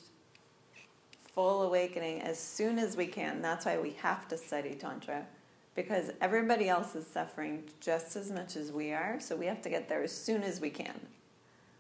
[1.35, 3.41] full awakening as soon as we can.
[3.43, 5.27] That's why we have to study Tantra.
[5.75, 9.69] Because everybody else is suffering just as much as we are, so we have to
[9.69, 10.99] get there as soon as we can.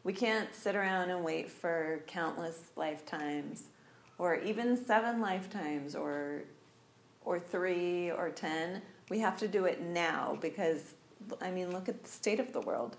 [0.04, 3.64] We can't sit around and wait for countless lifetimes,
[4.18, 6.42] or even seven lifetimes, or,
[7.24, 8.82] or three, or ten.
[9.08, 10.92] We have to do it now because,
[11.40, 12.98] I mean, look at the state of the world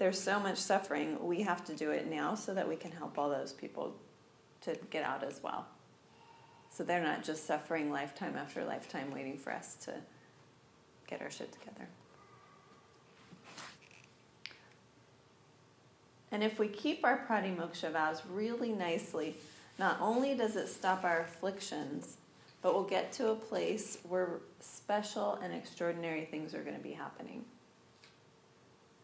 [0.00, 3.18] there's so much suffering, we have to do it now so that we can help
[3.18, 3.94] all those people
[4.62, 5.66] to get out as well.
[6.70, 9.92] So they're not just suffering lifetime after lifetime waiting for us to
[11.06, 11.86] get our shit together.
[16.32, 19.36] And if we keep our pratimoksha vows really nicely,
[19.78, 22.16] not only does it stop our afflictions,
[22.62, 26.92] but we'll get to a place where special and extraordinary things are going to be
[26.92, 27.44] happening.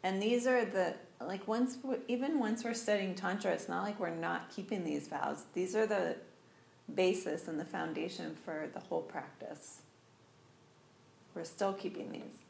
[0.07, 4.15] And these are the like once even once we're studying tantra, it's not like we're
[4.15, 5.47] not keeping these vows.
[5.53, 6.15] These are the
[6.95, 9.81] basis and the foundation for the whole practice.
[11.35, 12.45] We're still keeping these.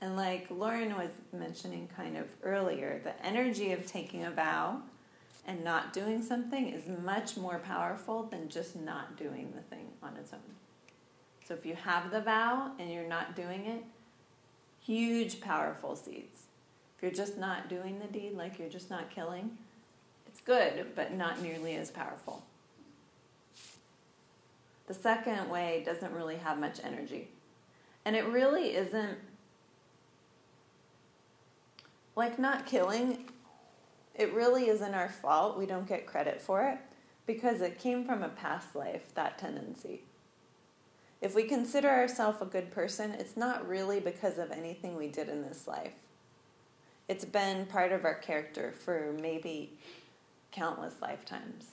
[0.00, 4.80] And like Lauren was mentioning kind of earlier, the energy of taking a vow
[5.46, 10.16] and not doing something is much more powerful than just not doing the thing on
[10.16, 10.40] its own.
[11.46, 13.84] So if you have the vow and you're not doing it,
[14.86, 16.44] huge powerful seeds.
[16.96, 19.58] If you're just not doing the deed, like you're just not killing,
[20.26, 22.44] it's good, but not nearly as powerful.
[24.86, 27.28] The second way doesn't really have much energy.
[28.04, 29.18] And it really isn't
[32.14, 33.28] like not killing,
[34.14, 35.58] it really isn't our fault.
[35.58, 36.78] We don't get credit for it
[37.26, 40.02] because it came from a past life, that tendency.
[41.20, 45.28] If we consider ourselves a good person, it's not really because of anything we did
[45.28, 45.94] in this life.
[47.08, 49.72] It's been part of our character for maybe
[50.52, 51.66] countless lifetimes.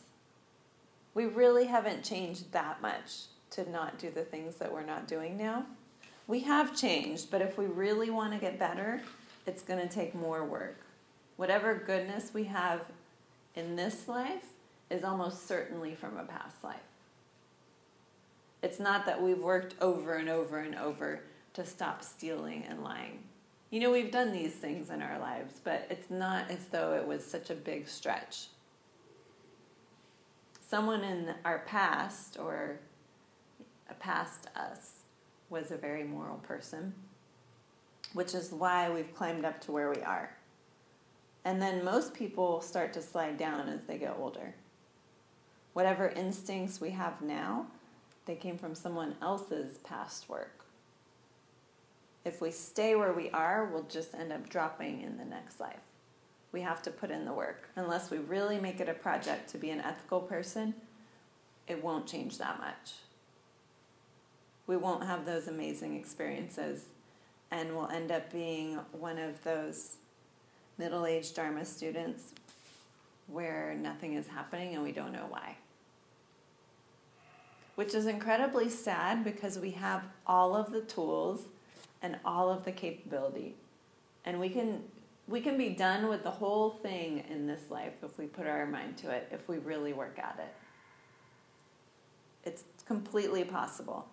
[1.14, 5.38] We really haven't changed that much to not do the things that we're not doing
[5.38, 5.66] now.
[6.28, 9.02] We have changed, but if we really want to get better,
[9.46, 10.80] it's going to take more work.
[11.36, 12.82] Whatever goodness we have
[13.56, 14.46] in this life
[14.90, 16.78] is almost certainly from a past life.
[18.64, 21.22] It's not that we've worked over and over and over
[21.54, 23.20] to stop stealing and lying.
[23.70, 27.06] You know, we've done these things in our lives, but it's not as though it
[27.06, 28.48] was such a big stretch.
[30.66, 32.80] Someone in our past or
[33.90, 35.02] a past us
[35.50, 36.94] was a very moral person,
[38.14, 40.38] which is why we've climbed up to where we are.
[41.44, 44.56] And then most people start to slide down as they get older.
[45.74, 47.68] Whatever instincts we have now,
[48.26, 50.66] they came from someone else's past work.
[52.26, 55.82] If we stay where we are, we'll just end up dropping in the next life.
[56.54, 57.70] We have to put in the work.
[57.76, 60.74] Unless we really make it a project to be an ethical person,
[61.68, 62.94] it won't change that much.
[64.68, 66.86] We won't have those amazing experiences,
[67.52, 69.98] and we'll end up being one of those
[70.78, 72.32] middle aged Dharma students
[73.28, 75.56] where nothing is happening and we don't know why
[77.76, 81.48] which is incredibly sad because we have all of the tools
[82.02, 83.56] and all of the capability.
[84.26, 84.84] And we can
[85.28, 88.66] we can be done with the whole thing in this life if we put our
[88.66, 90.54] mind to it if we really work at it.
[92.46, 94.06] It's completely possible.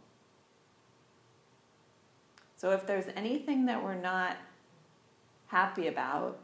[2.56, 4.36] So if there's anything that we're not
[5.50, 6.38] happy about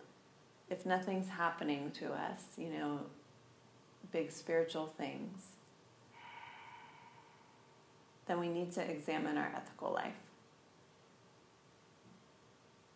[0.69, 2.99] if nothing's happening to us you know
[4.13, 5.56] big spiritual things
[8.27, 10.15] then we need to examine our ethical life.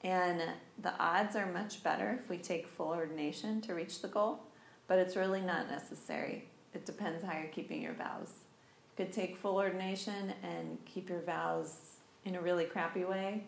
[0.03, 0.43] And
[0.83, 4.41] the odds are much better if we take full ordination to reach the goal,
[4.89, 6.49] but it's really not necessary.
[6.73, 8.33] It depends how you're keeping your vows.
[8.97, 13.45] You could take full ordination and keep your vows in a really crappy way.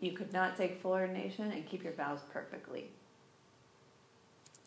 [0.00, 2.90] You could not take full ordination and keep your vows perfectly.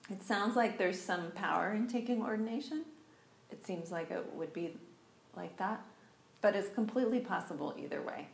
[0.10, 2.84] It sounds like there's some power in taking ordination.
[3.50, 4.76] It seems like it would be
[5.36, 5.86] like that,
[6.42, 8.28] but it's completely possible either way.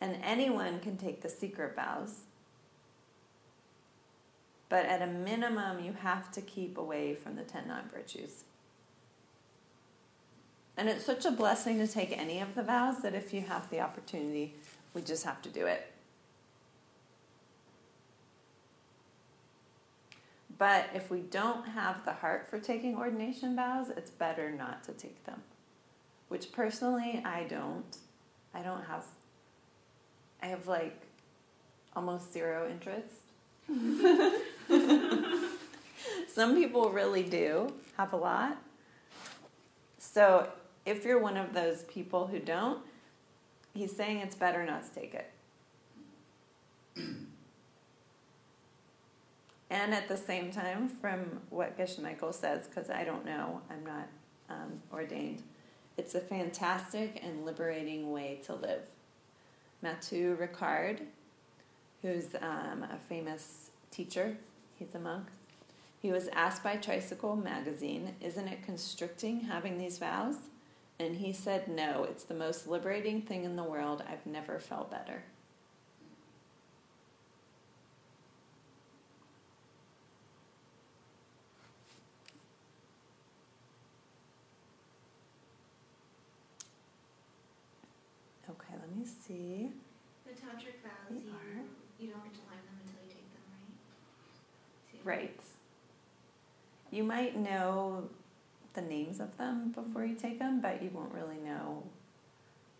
[0.00, 2.20] And anyone can take the secret vows.
[4.68, 8.44] But at a minimum, you have to keep away from the 10 non virtues.
[10.76, 13.68] And it's such a blessing to take any of the vows that if you have
[13.68, 14.54] the opportunity,
[14.94, 15.92] we just have to do it.
[20.56, 24.92] But if we don't have the heart for taking ordination vows, it's better not to
[24.92, 25.42] take them.
[26.30, 27.98] Which personally, I don't.
[28.54, 29.04] I don't have,
[30.40, 31.02] I have like
[31.94, 33.16] almost zero interest.
[36.28, 38.56] Some people really do have a lot.
[39.98, 40.48] So
[40.86, 42.78] if you're one of those people who don't,
[43.74, 45.30] he's saying it's better not to take it.
[49.72, 53.84] And at the same time, from what Geshe Michael says, because I don't know, I'm
[53.84, 54.08] not
[54.48, 55.44] um, ordained,
[56.00, 58.84] it's a fantastic and liberating way to live.
[59.82, 61.00] Matthieu Ricard,
[62.00, 64.38] who's um, a famous teacher,
[64.78, 65.26] he's a monk,
[66.00, 70.36] he was asked by Tricycle magazine, Isn't it constricting having these vows?
[70.98, 74.02] And he said, No, it's the most liberating thing in the world.
[74.08, 75.24] I've never felt better.
[88.48, 89.70] Okay, let me see.
[90.26, 91.62] The tantric vows, you, are.
[91.98, 95.18] you don't get to learn them until you take them, right?
[95.18, 95.40] Right.
[96.90, 98.08] You might know
[98.74, 101.82] the names of them before you take them, but you won't really know,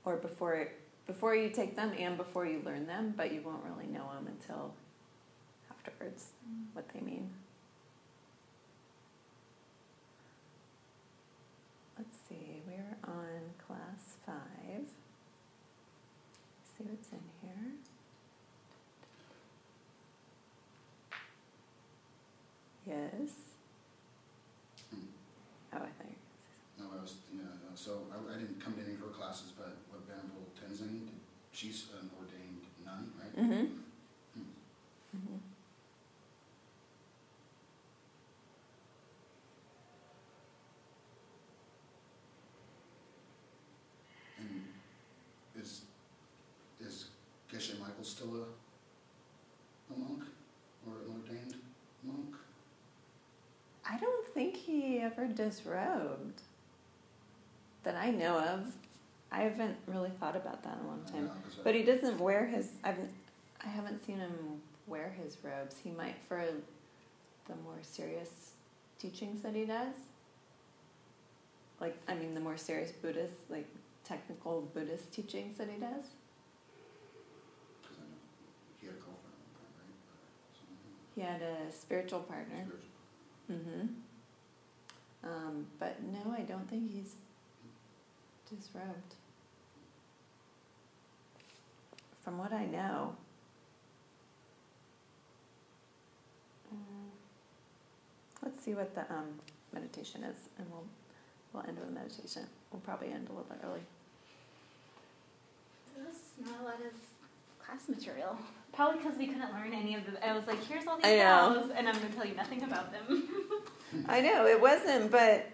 [0.04, 0.68] or before
[1.06, 4.26] before you take them and before you learn them, but you won't really know them
[4.28, 4.72] until
[5.70, 6.66] afterwards Mm.
[6.74, 7.30] what they mean.
[11.98, 14.86] Let's see, we're on class five.
[16.78, 17.72] see what's in here.
[22.90, 23.30] Yes.
[24.90, 25.06] Hmm.
[25.72, 26.16] Oh, I thought you
[26.78, 27.42] were No, I was, yeah,
[27.76, 31.06] so I, I didn't come to any of her classes, but what Venerable Tenzin,
[31.52, 33.36] she's an ordained nun, right?
[33.36, 33.62] going to say.
[33.62, 33.78] Mm-hmm.
[34.34, 34.50] Hmm.
[35.16, 35.38] Mm-hmm.
[44.38, 45.82] And is,
[46.80, 47.06] is
[47.52, 50.24] Geshe Michael still a, a monk
[50.88, 51.54] or an ordained
[52.02, 52.34] monk?
[53.90, 56.42] I don't think he ever disrobed
[57.84, 58.72] that I know of.
[59.32, 61.26] I haven't really thought about that in a long time.
[61.26, 62.70] Yeah, But he doesn't wear his.
[62.82, 62.98] I've.
[63.64, 65.76] I haven't seen him wear his robes.
[65.84, 66.42] He might for
[67.46, 68.52] the more serious
[68.98, 69.94] teachings that he does.
[71.78, 73.68] Like I mean, the more serious Buddhist, like
[74.04, 76.04] technical Buddhist teachings that he does.
[77.82, 78.18] Cause I know
[78.80, 80.34] he had a girlfriend at one point, right?
[80.34, 80.90] Or something.
[81.14, 82.66] He had a spiritual partner.
[82.66, 82.90] Spiritual.
[83.52, 83.86] Mm-hmm.
[85.22, 87.14] Um, but no, I don't think he's
[88.48, 89.14] disrobed.
[92.22, 93.16] From what I know.
[96.72, 97.10] Mm,
[98.42, 99.40] Let's see what the um,
[99.72, 100.84] meditation is, and we'll
[101.52, 102.42] we'll end with a meditation.
[102.72, 103.80] We'll probably end a little bit early.
[105.96, 106.14] There's
[106.46, 106.92] not a lot of
[107.64, 108.38] class material.
[108.72, 110.26] Probably because we couldn't learn any of the.
[110.26, 111.16] I was like, here's all these I
[111.70, 113.28] and I'm going to tell you nothing about them.
[114.08, 115.46] I know it wasn't, but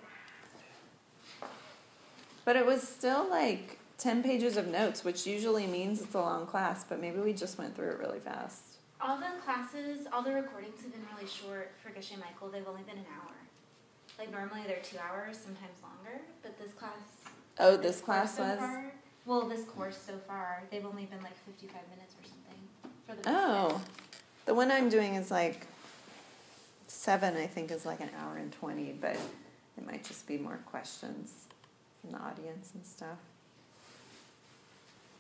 [2.44, 6.46] but it was still like ten pages of notes, which usually means it's a long
[6.46, 6.84] class.
[6.88, 8.62] But maybe we just went through it really fast.
[9.00, 12.48] all the classes, all the recordings have been really short for Geshe Michael.
[12.48, 13.32] They've only been an hour.
[14.18, 16.20] Like normally they're two hours, sometimes longer.
[16.42, 16.92] But this class.
[17.58, 18.58] Oh, this course class so was.
[18.58, 18.92] Far,
[19.26, 22.60] well, this course so far, they've only been like 55 minutes or something
[23.06, 23.22] for the.
[23.30, 23.80] Oh,
[24.44, 25.66] the one I'm doing is like
[26.86, 27.36] seven.
[27.36, 29.16] I think is like an hour and twenty, but
[29.76, 31.32] it might just be more questions
[32.00, 33.18] from the audience and stuff.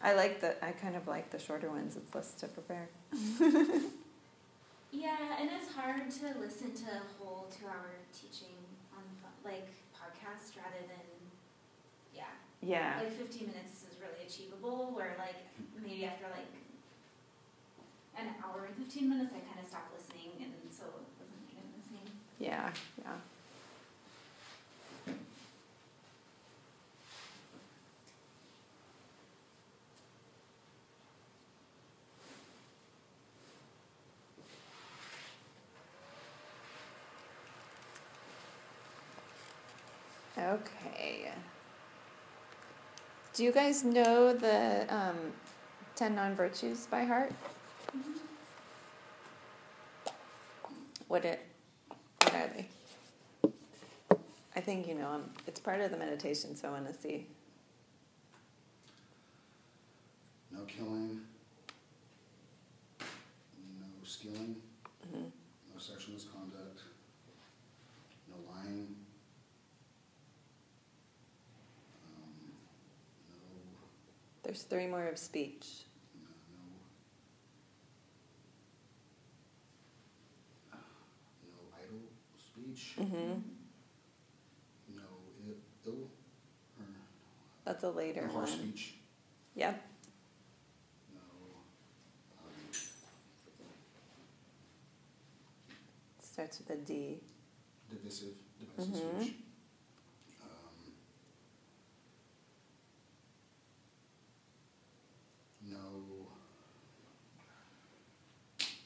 [0.02, 0.62] I like the.
[0.64, 1.96] I kind of like the shorter ones.
[1.96, 2.88] It's less to prepare.
[4.92, 8.54] Yeah, and it's hard to listen to a whole two-hour teaching
[8.96, 9.02] on
[9.44, 11.04] like podcast rather than,
[12.14, 13.02] yeah, Yeah.
[13.04, 14.94] like 15 minutes is really achievable.
[14.96, 15.36] Where like
[15.76, 16.48] maybe after like
[18.16, 21.68] an hour and fifteen minutes, I kind of stop listening, and so it wasn't even
[21.76, 22.08] the same.
[22.38, 22.70] Yeah,
[23.02, 23.12] yeah.
[40.38, 41.30] Okay.
[43.34, 45.16] Do you guys know the um,
[45.94, 47.32] 10 non virtues by heart?
[51.08, 51.40] What it
[52.22, 52.66] what are they?
[54.56, 55.30] I think you know 'em.
[55.46, 57.26] It's part of the meditation, so I want to see.
[60.50, 61.20] No killing.
[62.98, 64.56] No stealing.
[65.12, 65.24] hmm
[65.72, 66.82] No sexual misconduct.
[68.30, 68.96] No lying.
[72.06, 72.52] Um,
[73.30, 73.36] no,
[74.42, 75.84] There's three more of speech.
[76.14, 76.30] no,
[80.72, 80.78] no.
[81.52, 82.00] No idle
[82.38, 82.94] speech.
[82.96, 83.40] hmm
[84.94, 85.02] No
[85.46, 86.10] ill, ill
[86.78, 86.86] or
[87.66, 88.58] That's a later harsh one.
[88.60, 88.94] speech.
[89.56, 89.82] Yep.
[91.12, 91.20] No.
[92.38, 92.52] Um,
[96.22, 97.18] Starts with a D.
[97.90, 99.22] divisive, divisive Mhm.
[99.24, 99.34] speech.
[100.44, 100.92] Um,
[105.72, 106.26] no.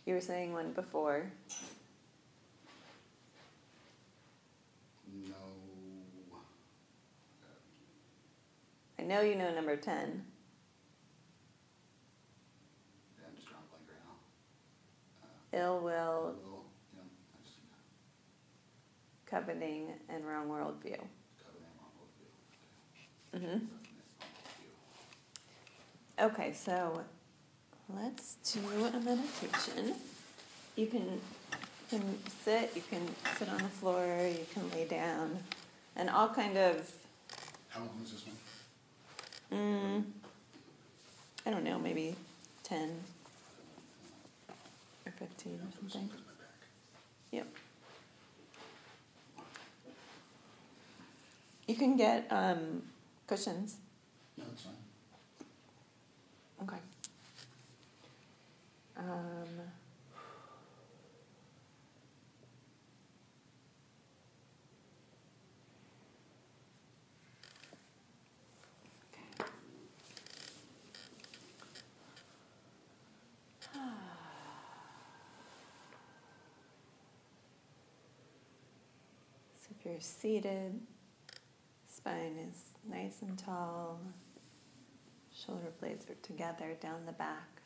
[0.07, 1.31] You were saying one before.
[5.13, 5.37] No.
[9.01, 10.23] I know you know number 10.
[13.19, 14.17] Yeah, I'm just drawing blank right now.
[15.23, 17.01] Uh, Ill will, will, yeah,
[17.43, 17.57] just
[19.25, 21.01] coveting, and wrong worldview.
[21.41, 23.39] covenant wrong worldview.
[23.39, 23.69] hmm wrong
[26.19, 26.27] worldview.
[26.27, 27.01] Okay, so
[27.89, 29.95] let's do a meditation.
[30.77, 31.23] You can,
[31.91, 35.39] you can sit, you can sit on the floor, you can lay down,
[35.97, 36.93] and I'll kind of,
[37.71, 38.37] How long is this one?
[39.53, 40.05] Mm,
[41.47, 42.15] I don't know, maybe
[42.65, 42.91] 10
[45.07, 45.83] or 15 or something.
[45.83, 46.69] looking at my back.
[47.33, 47.47] Yep.
[51.67, 52.83] You can get um,
[53.27, 53.77] cushions.
[54.37, 54.75] No, it's fine.
[56.63, 56.77] Okay.
[58.99, 59.49] Um,
[80.01, 80.81] you're seated,
[81.87, 84.01] spine is nice and tall,
[85.31, 87.61] shoulder blades are together down the back.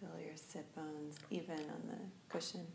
[0.00, 1.98] Feel your sit bones even on the
[2.30, 2.66] cushion.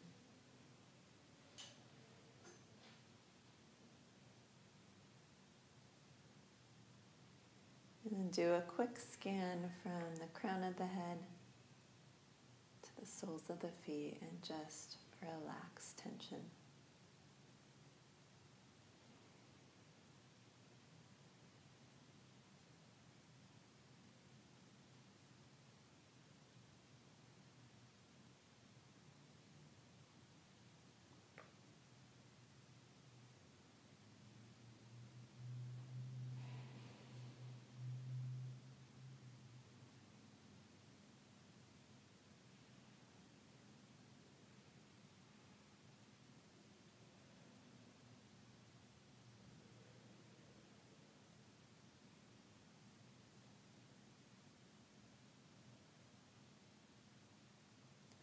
[8.05, 11.17] And then do a quick scan from the crown of the head
[12.83, 16.39] to the soles of the feet and just relax tension.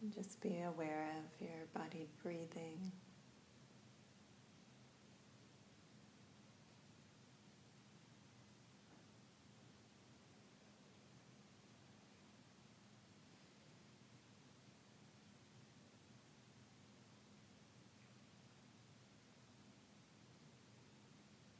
[0.13, 2.91] just be aware of your body breathing.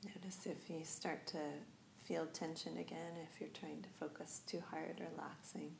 [0.03, 1.37] Notice if you start to
[2.03, 5.71] feel tension again, if you're trying to focus too hard, relaxing.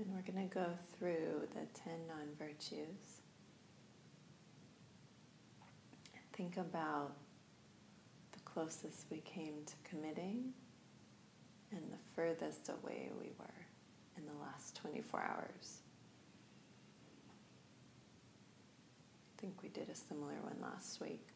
[0.00, 0.66] And we're going to go
[0.98, 3.22] through the 10 non virtues.
[6.14, 7.12] And think about
[8.32, 10.52] the closest we came to committing
[11.72, 13.66] and the furthest away we were
[14.16, 15.80] in the last 24 hours.
[19.36, 21.26] I think we did a similar one last week.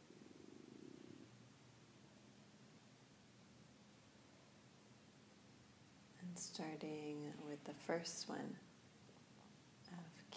[6.20, 8.56] And starting with the first one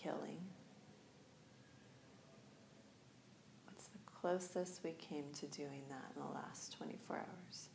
[0.06, 0.38] killing.
[3.65, 7.69] What's the closest we came to doing that in the last 24 hours?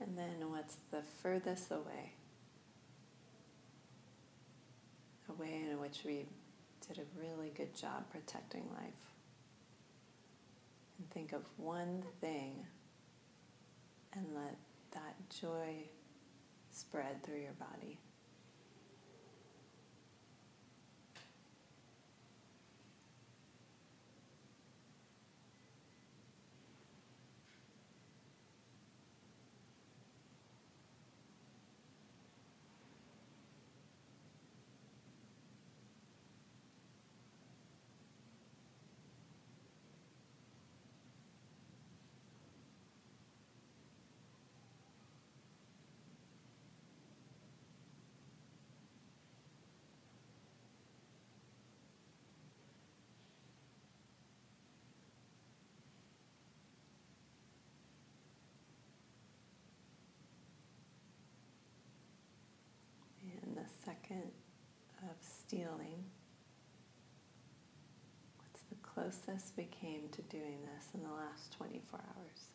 [0.00, 2.12] And then what's the furthest away?
[5.28, 6.26] A way in which we
[6.86, 9.12] did a really good job protecting life.
[10.98, 12.66] And think of one thing
[14.14, 14.56] and let
[14.92, 15.84] that joy
[16.72, 17.98] spread through your body.
[63.42, 64.30] And the second
[65.02, 65.16] of
[65.48, 66.04] stealing.
[68.36, 72.48] What's the closest we came to doing this in the last 24 hours?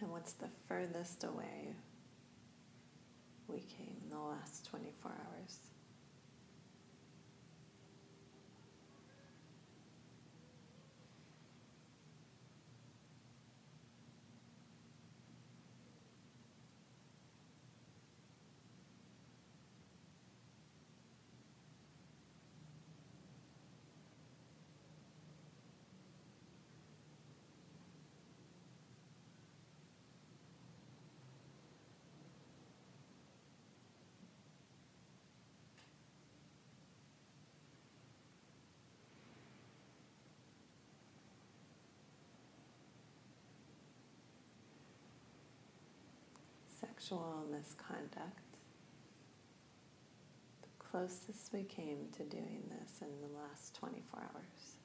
[0.00, 1.72] And what's the furthest away
[3.46, 5.58] we came in the last 24 hours?
[46.98, 48.56] Sexual misconduct.
[50.62, 54.78] The closest we came to doing this in the last 24 hours.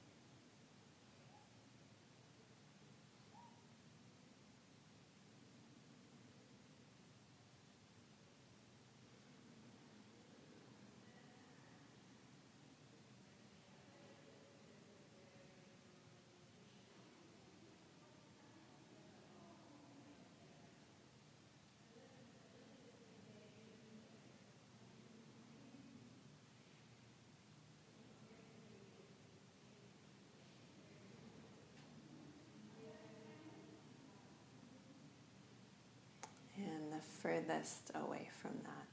[36.55, 38.87] And the furthest away from that,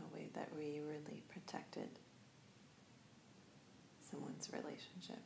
[0.00, 1.90] a way that we really protected
[4.08, 5.22] someone's relationship.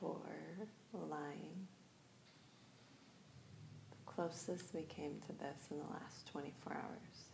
[0.00, 1.66] For lying.
[3.90, 7.33] The closest we came to this in the last 24 hours.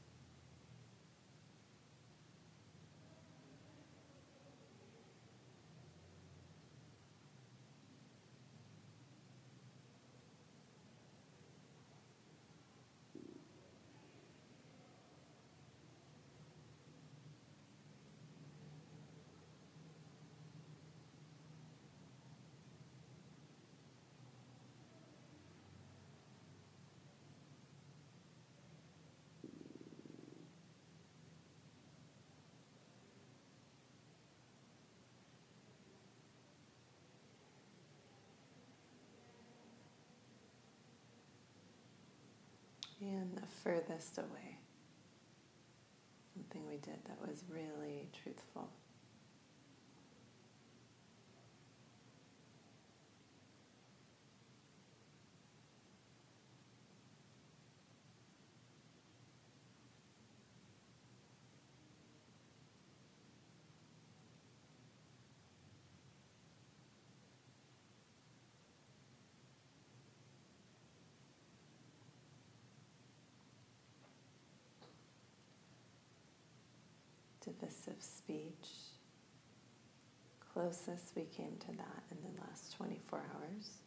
[43.01, 44.59] And the furthest away.
[46.35, 48.69] Something we did that was really truthful.
[77.45, 78.69] Divisive speech.
[80.53, 83.81] Closest we came to that in the last 24 hours.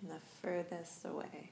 [0.00, 1.50] and the furthest away.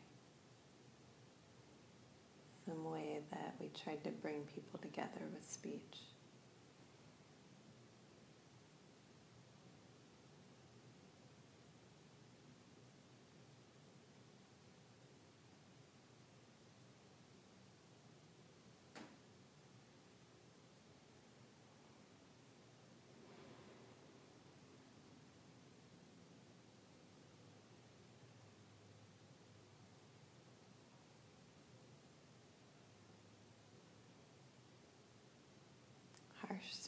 [2.67, 5.99] Some way that we tried to bring people together with speech.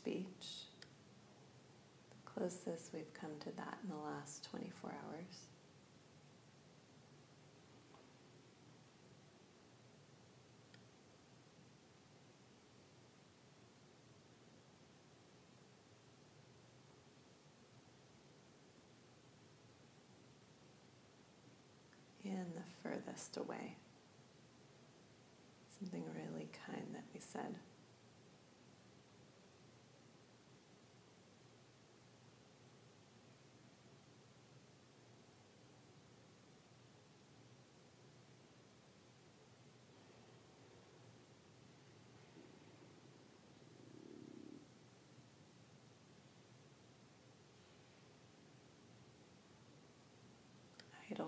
[0.09, 0.64] Speech.
[2.10, 5.24] The closest we've come to that in the last 24 hours.
[22.24, 23.76] And the furthest away.
[25.78, 27.56] Something really kind that we said.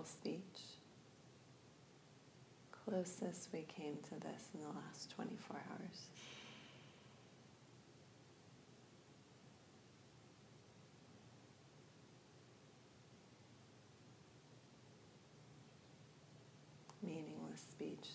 [0.01, 0.41] Idle speech.
[2.85, 6.07] Closest we came to this in the last 24 hours.
[17.03, 18.07] Meaningless speech.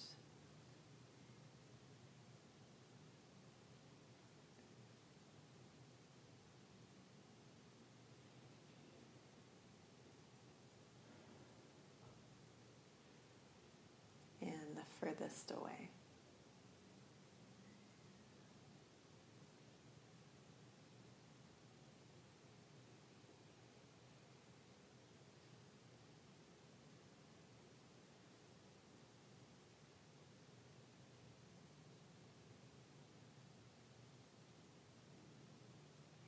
[14.46, 15.90] and the furthest away.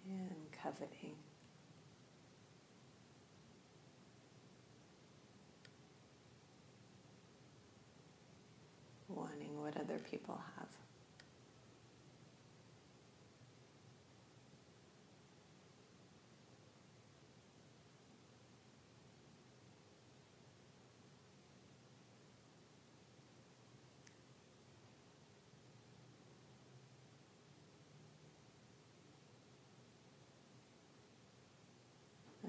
[0.08, 1.16] And coveting.
[9.08, 10.68] wanting what other people have.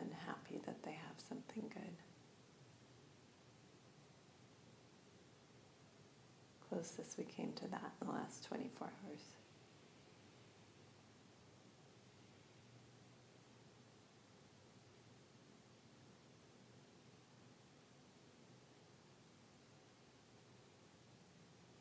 [0.02, 1.99] And happy that they have something good.
[6.80, 9.20] Closest we came to that in the last 24 hours.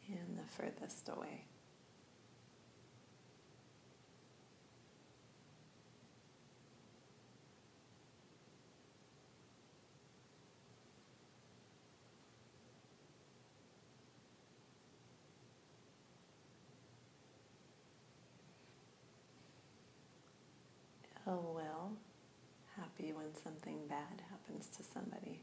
[0.09, 1.45] And the furthest away.
[21.29, 21.93] Ill will,
[22.77, 25.43] happy when something bad happens to somebody.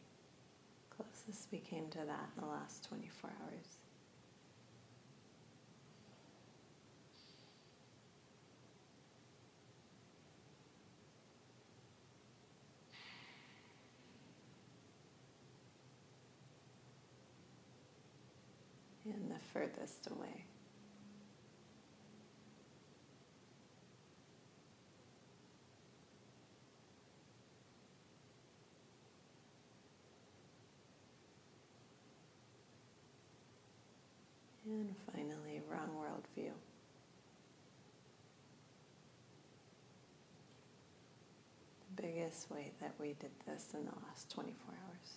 [0.90, 3.78] Closest we came to that in the last 24 hours.
[19.06, 20.46] And the furthest away.
[34.86, 36.52] And finally, wrong worldview.
[41.96, 45.14] The biggest way that we did this in the last 24 hours.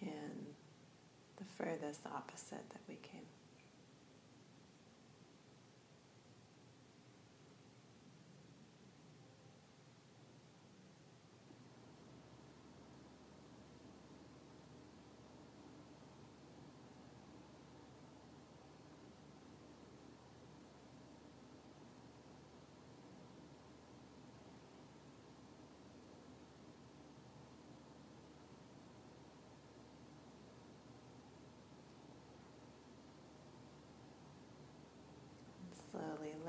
[0.00, 0.46] And
[1.36, 3.26] the furthest opposite that we came.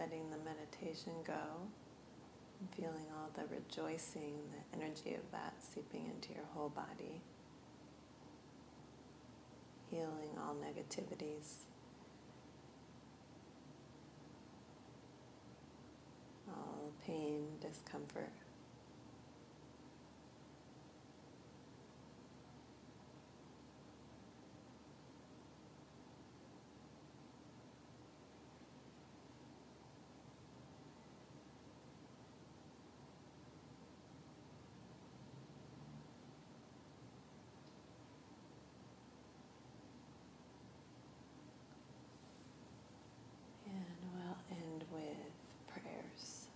[0.06, 1.34] Letting the meditation go
[2.76, 7.22] feeling all the rejoicing, the energy of that seeping into your whole body,
[9.90, 11.66] healing all negativities,
[16.48, 18.30] all pain, discomfort.
[43.68, 43.84] And
[44.14, 45.32] we'll end with
[45.68, 46.48] prayers.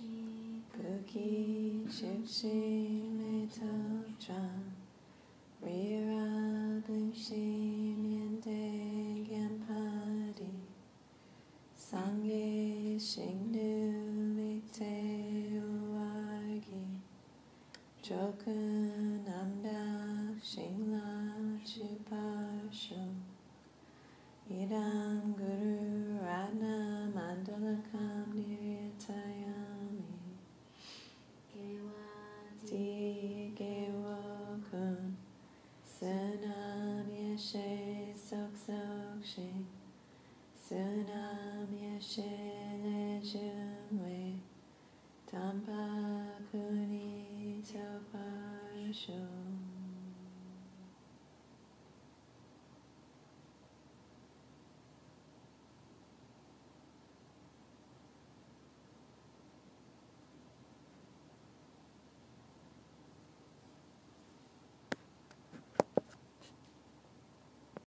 [0.00, 2.56] Buki Chipshi
[3.18, 4.64] Meto Chan
[5.62, 8.60] Rira Blimshi Miente
[9.28, 10.50] Gampadi
[11.76, 13.70] Sangye Shingnu
[14.36, 14.94] Vikte
[15.60, 16.84] Uwagi
[18.02, 18.81] Jokun